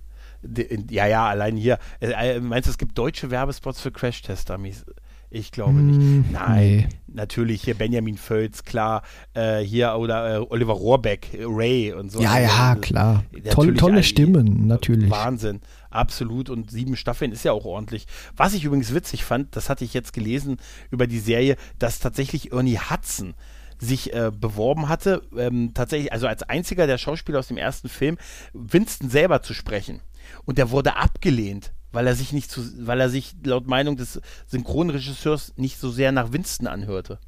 ja, 0.90 1.06
ja, 1.06 1.28
allein 1.28 1.56
hier. 1.56 1.78
Äh, 2.00 2.38
äh, 2.38 2.40
meinst 2.40 2.68
du, 2.68 2.72
es 2.72 2.78
gibt 2.78 2.98
deutsche 2.98 3.30
Werbespots 3.30 3.82
für 3.82 3.92
Crash-Test-Dummies? 3.92 4.86
Ich 5.34 5.54
glaube 5.54 5.80
nicht. 5.80 5.98
Mm, 5.98 6.34
Nein, 6.34 6.60
nee. 6.60 6.88
natürlich 7.08 7.64
hier 7.64 7.76
Benjamin 7.76 8.18
Völz, 8.18 8.66
klar, 8.66 9.02
äh, 9.34 9.60
hier 9.60 9.96
oder 9.96 10.36
äh, 10.36 10.46
Oliver 10.50 10.74
Rohrbeck, 10.74 11.30
Ray 11.40 11.94
und 11.94 12.12
so. 12.12 12.22
Ja, 12.22 12.38
ja, 12.38 12.72
also, 12.72 12.82
klar. 12.82 13.24
Tolle, 13.50 13.74
tolle 13.76 14.04
Stimmen, 14.04 14.68
natürlich. 14.68 15.10
Wahnsinn, 15.10 15.62
absolut. 15.90 16.50
Und 16.50 16.70
sieben 16.70 16.98
Staffeln 16.98 17.32
ist 17.32 17.46
ja 17.46 17.54
auch 17.54 17.64
ordentlich. 17.64 18.08
Was 18.36 18.54
ich 18.54 18.66
übrigens 18.66 18.94
witzig 18.94 19.24
fand, 19.24 19.56
das 19.56 19.70
hatte 19.70 19.86
ich 19.86 19.94
jetzt 19.94 20.12
gelesen 20.12 20.58
über 20.90 21.08
die 21.08 21.20
Serie, 21.20 21.56
dass 21.80 22.00
tatsächlich 22.00 22.52
Ernie 22.52 22.78
Hudson 22.78 23.34
sich 23.80 24.14
äh, 24.14 24.32
beworben 24.38 24.90
hatte, 24.90 25.22
ähm, 25.38 25.74
tatsächlich, 25.74 26.12
also 26.12 26.28
als 26.28 26.44
einziger 26.44 26.88
der 26.88 26.98
Schauspieler 26.98 27.40
aus 27.40 27.48
dem 27.48 27.58
ersten 27.58 27.88
Film, 27.88 28.18
Winston 28.52 29.10
selber 29.10 29.42
zu 29.42 29.54
sprechen. 29.54 30.02
Und 30.44 30.58
der 30.58 30.72
wurde 30.72 30.98
abgelehnt 30.98 31.72
weil 31.92 32.08
er 32.08 32.16
sich 32.16 32.34
nicht 32.34 32.50
zu, 32.50 32.62
weil 32.86 33.00
er 33.00 33.10
sich 33.10 33.36
laut 33.44 33.68
Meinung 33.68 33.98
des 33.98 34.22
Synchronregisseurs 34.48 35.54
nicht 35.58 35.80
so 35.80 35.92
sehr 35.92 36.12
nach 36.12 36.32
Winston 36.32 36.68
anhörte. 36.68 37.20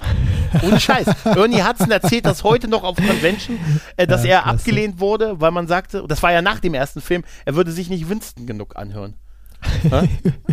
Ohne 0.62 0.80
Scheiß. 0.80 1.06
Ernie 1.24 1.62
Hudson 1.62 1.90
erzählt 1.90 2.26
das 2.26 2.42
heute 2.42 2.68
noch 2.68 2.84
auf 2.84 2.96
Convention, 2.96 3.58
äh, 3.96 4.06
dass 4.06 4.24
ja, 4.24 4.36
er 4.36 4.42
klasse. 4.42 4.58
abgelehnt 4.58 5.00
wurde, 5.00 5.40
weil 5.40 5.50
man 5.50 5.66
sagte, 5.66 6.04
das 6.08 6.22
war 6.22 6.32
ja 6.32 6.42
nach 6.42 6.60
dem 6.60 6.74
ersten 6.74 7.00
Film, 7.00 7.22
er 7.44 7.54
würde 7.54 7.72
sich 7.72 7.90
nicht 7.90 8.08
Winston 8.08 8.46
genug 8.46 8.76
anhören. 8.76 9.14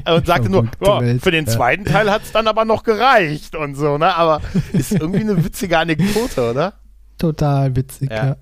und 0.06 0.28
sagte 0.28 0.50
nur, 0.50 0.70
oh, 0.82 1.02
für 1.20 1.32
den 1.32 1.48
zweiten. 1.48 1.86
Teil 1.86 2.12
hat 2.12 2.24
es 2.24 2.34
dann 2.34 2.46
aber 2.46 2.66
noch 2.66 2.84
gereicht 2.84 3.56
und 3.56 3.76
so, 3.76 3.98
ne? 3.98 4.14
Aber 4.14 4.42
ist 4.74 4.92
irgendwie 4.92 5.22
eine 5.22 5.46
witzige 5.46 5.78
Anekdote, 5.78 6.52
oder? 6.52 6.74
Total 7.18 7.74
witzig, 7.74 8.12
ja. 8.12 8.26
ja. 8.26 8.38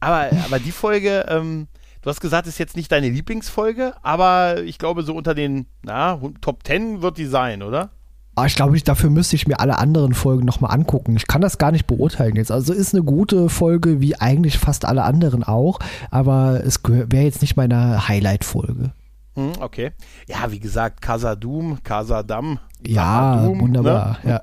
Aber, 0.00 0.36
aber 0.44 0.58
die 0.58 0.72
Folge, 0.72 1.24
ähm, 1.28 1.68
Du 2.02 2.10
hast 2.10 2.20
gesagt, 2.20 2.48
ist 2.48 2.58
jetzt 2.58 2.76
nicht 2.76 2.90
deine 2.90 3.08
Lieblingsfolge, 3.08 3.94
aber 4.02 4.62
ich 4.64 4.78
glaube, 4.78 5.04
so 5.04 5.14
unter 5.14 5.34
den 5.34 5.66
na, 5.82 6.20
Top 6.40 6.66
10 6.66 7.00
wird 7.00 7.16
die 7.16 7.26
sein, 7.26 7.62
oder? 7.62 7.90
Ah, 8.34 8.46
ich 8.46 8.56
glaube, 8.56 8.80
dafür 8.80 9.10
müsste 9.10 9.36
ich 9.36 9.46
mir 9.46 9.60
alle 9.60 9.78
anderen 9.78 10.14
Folgen 10.14 10.44
nochmal 10.44 10.74
angucken. 10.74 11.14
Ich 11.16 11.28
kann 11.28 11.42
das 11.42 11.58
gar 11.58 11.70
nicht 11.70 11.86
beurteilen 11.86 12.34
jetzt. 12.34 12.50
Also 12.50 12.72
ist 12.72 12.94
eine 12.94 13.04
gute 13.04 13.48
Folge, 13.48 14.00
wie 14.00 14.16
eigentlich 14.16 14.58
fast 14.58 14.84
alle 14.84 15.04
anderen 15.04 15.44
auch, 15.44 15.78
aber 16.10 16.62
es 16.64 16.80
wäre 16.82 17.24
jetzt 17.24 17.42
nicht 17.42 17.56
meine 17.56 18.08
Highlight-Folge. 18.08 18.92
Hm, 19.34 19.52
okay. 19.60 19.92
Ja, 20.28 20.50
wie 20.50 20.60
gesagt, 20.60 21.00
Casa 21.00 21.34
Doom, 21.34 21.82
Casa 21.82 22.22
Dam. 22.22 22.58
Ja, 22.86 23.42
Doom, 23.42 23.60
wunderbar. 23.60 24.18
Ne? 24.22 24.30
Ja. 24.30 24.42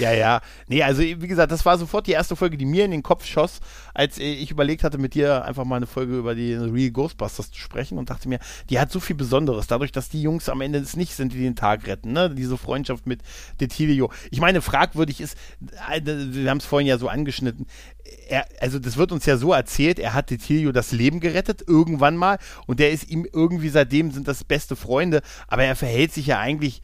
ja, 0.00 0.12
ja. 0.12 0.40
Nee, 0.66 0.82
also 0.82 1.02
wie 1.02 1.28
gesagt, 1.28 1.52
das 1.52 1.64
war 1.64 1.78
sofort 1.78 2.08
die 2.08 2.12
erste 2.12 2.34
Folge, 2.34 2.56
die 2.56 2.64
mir 2.64 2.84
in 2.84 2.90
den 2.90 3.04
Kopf 3.04 3.24
schoss, 3.24 3.60
als 3.94 4.18
ich 4.18 4.50
überlegt 4.50 4.82
hatte, 4.82 4.98
mit 4.98 5.14
dir 5.14 5.44
einfach 5.44 5.64
mal 5.64 5.76
eine 5.76 5.86
Folge 5.86 6.16
über 6.16 6.34
die 6.34 6.54
Real 6.54 6.90
Ghostbusters 6.90 7.52
zu 7.52 7.60
sprechen 7.60 7.98
und 7.98 8.10
dachte 8.10 8.28
mir, 8.28 8.40
die 8.68 8.80
hat 8.80 8.90
so 8.90 8.98
viel 8.98 9.14
Besonderes, 9.14 9.68
dadurch, 9.68 9.92
dass 9.92 10.08
die 10.08 10.22
Jungs 10.22 10.48
am 10.48 10.60
Ende 10.60 10.80
es 10.80 10.96
nicht 10.96 11.14
sind, 11.14 11.32
die 11.34 11.38
den 11.38 11.54
Tag 11.54 11.86
retten, 11.86 12.12
ne? 12.12 12.30
Diese 12.30 12.58
Freundschaft 12.58 13.06
mit 13.06 13.20
Detilio. 13.60 14.10
Ich 14.30 14.40
meine, 14.40 14.60
fragwürdig 14.60 15.20
ist, 15.20 15.36
äh, 15.90 16.00
wir 16.04 16.50
haben 16.50 16.58
es 16.58 16.64
vorhin 16.64 16.88
ja 16.88 16.98
so 16.98 17.08
angeschnitten, 17.08 17.66
er, 18.28 18.46
also 18.60 18.78
das 18.78 18.96
wird 18.96 19.12
uns 19.12 19.26
ja 19.26 19.36
so 19.36 19.52
erzählt, 19.52 19.98
er 19.98 20.14
hat 20.14 20.30
Detilio 20.30 20.72
das 20.72 20.92
Leben 20.92 21.20
gerettet, 21.20 21.62
irgendwann 21.66 22.16
mal, 22.16 22.38
und 22.66 22.80
der 22.80 22.90
ist 22.90 23.08
ihm 23.08 23.26
irgendwie 23.32 23.68
seitdem 23.68 24.10
sind 24.10 24.28
das 24.28 24.44
beste 24.44 24.76
Freunde, 24.76 25.22
aber 25.48 25.64
er 25.64 25.76
verhält 25.76 26.12
sich 26.12 26.26
ja 26.26 26.38
eigentlich, 26.38 26.82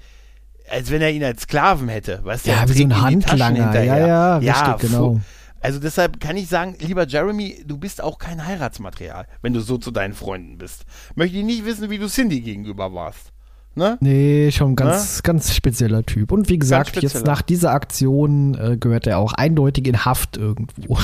als 0.70 0.90
wenn 0.90 1.02
er 1.02 1.10
ihn 1.10 1.24
als 1.24 1.42
Sklaven 1.42 1.88
hätte. 1.88 2.20
Weißt 2.24 2.46
ja, 2.46 2.68
wie 2.68 2.72
so 2.72 2.84
ein 2.84 3.00
Handlanger, 3.00 3.74
ja, 3.74 3.82
ja, 3.82 4.06
ja, 4.06 4.36
richtig, 4.38 4.90
genau. 4.90 5.20
Also 5.60 5.80
deshalb 5.80 6.20
kann 6.20 6.36
ich 6.36 6.48
sagen, 6.48 6.76
lieber 6.78 7.06
Jeremy, 7.06 7.64
du 7.66 7.78
bist 7.78 8.00
auch 8.02 8.18
kein 8.18 8.46
Heiratsmaterial, 8.46 9.26
wenn 9.42 9.52
du 9.52 9.60
so 9.60 9.76
zu 9.76 9.90
deinen 9.90 10.14
Freunden 10.14 10.56
bist. 10.58 10.84
Möchte 11.16 11.36
ich 11.36 11.44
nicht 11.44 11.64
wissen, 11.64 11.90
wie 11.90 11.98
du 11.98 12.08
Cindy 12.08 12.40
gegenüber 12.40 12.94
warst. 12.94 13.32
Ne? 13.78 13.96
Nee, 14.00 14.50
schon 14.50 14.74
ganz, 14.74 15.18
ne? 15.18 15.22
ganz 15.22 15.54
spezieller 15.54 16.04
Typ. 16.04 16.32
Und 16.32 16.48
wie 16.48 16.58
gesagt, 16.58 17.00
jetzt 17.00 17.24
nach 17.24 17.42
dieser 17.42 17.70
Aktion 17.70 18.54
äh, 18.54 18.76
gehört 18.76 19.06
er 19.06 19.18
auch 19.18 19.32
eindeutig 19.32 19.86
in 19.86 20.04
Haft 20.04 20.36
irgendwo. 20.36 20.98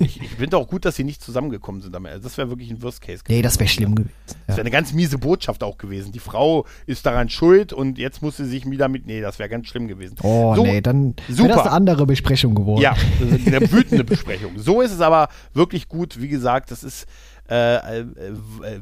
ich, 0.00 0.20
ich 0.20 0.30
finde 0.30 0.56
auch 0.56 0.66
gut, 0.66 0.84
dass 0.84 0.96
sie 0.96 1.04
nicht 1.04 1.22
zusammengekommen 1.22 1.80
sind. 1.80 1.96
Das 2.22 2.36
wäre 2.36 2.48
wirklich 2.48 2.70
ein 2.70 2.82
Worst 2.82 3.00
Case 3.00 3.22
gewesen. 3.22 3.38
Nee, 3.38 3.42
das 3.42 3.60
wäre 3.60 3.68
schlimm 3.68 3.94
gewesen. 3.94 4.12
Das 4.46 4.56
wäre 4.56 4.62
eine 4.62 4.70
ganz 4.72 4.92
miese 4.92 5.18
Botschaft 5.18 5.62
auch 5.62 5.78
gewesen. 5.78 6.10
Die 6.10 6.18
Frau 6.18 6.66
ist 6.86 7.06
daran 7.06 7.28
schuld 7.28 7.72
und 7.72 7.96
jetzt 7.96 8.22
muss 8.22 8.36
sie 8.38 8.46
sich 8.46 8.68
wieder 8.68 8.88
mit. 8.88 9.06
Nee, 9.06 9.20
das 9.20 9.38
wäre 9.38 9.48
ganz 9.48 9.68
schlimm 9.68 9.86
gewesen. 9.86 10.16
Oh, 10.22 10.56
so, 10.56 10.64
nee, 10.64 10.80
dann 10.80 11.14
wäre 11.28 11.48
das 11.48 11.60
eine 11.60 11.70
andere 11.70 12.06
Besprechung 12.06 12.56
geworden. 12.56 12.82
Ja, 12.82 12.96
eine 13.46 13.70
wütende 13.70 14.02
Besprechung. 14.02 14.58
So 14.58 14.80
ist 14.80 14.92
es 14.92 15.00
aber 15.00 15.28
wirklich 15.54 15.88
gut. 15.88 16.20
Wie 16.20 16.28
gesagt, 16.28 16.72
das 16.72 16.82
ist 16.82 17.06
äh, 17.48 18.00
äh, 18.00 18.04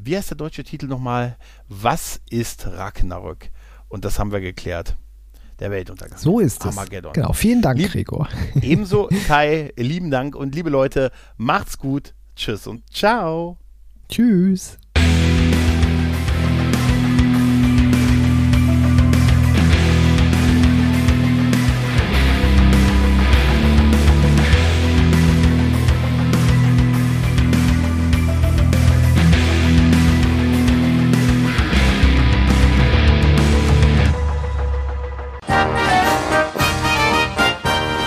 wie 0.03 0.17
heißt 0.17 0.31
der 0.31 0.37
deutsche 0.37 0.63
Titel 0.63 0.87
nochmal? 0.87 1.37
Was 1.67 2.21
ist 2.29 2.67
Ragnarök? 2.67 3.49
Und 3.87 4.05
das 4.05 4.19
haben 4.19 4.31
wir 4.31 4.41
geklärt. 4.41 4.97
Der 5.59 5.71
Weltuntergang. 5.71 6.17
So 6.17 6.39
ist 6.39 6.65
es. 6.65 6.75
Genau. 7.13 7.31
Vielen 7.31 7.61
Dank, 7.61 7.79
Lieb 7.79 7.91
Gregor. 7.91 8.27
Ebenso, 8.61 9.07
Kai, 9.25 9.71
lieben 9.77 10.11
Dank 10.11 10.35
und 10.35 10.53
liebe 10.53 10.69
Leute, 10.69 11.11
macht's 11.37 11.77
gut. 11.77 12.13
Tschüss 12.35 12.67
und 12.67 12.83
ciao. 12.91 13.57
Tschüss. 14.09 14.77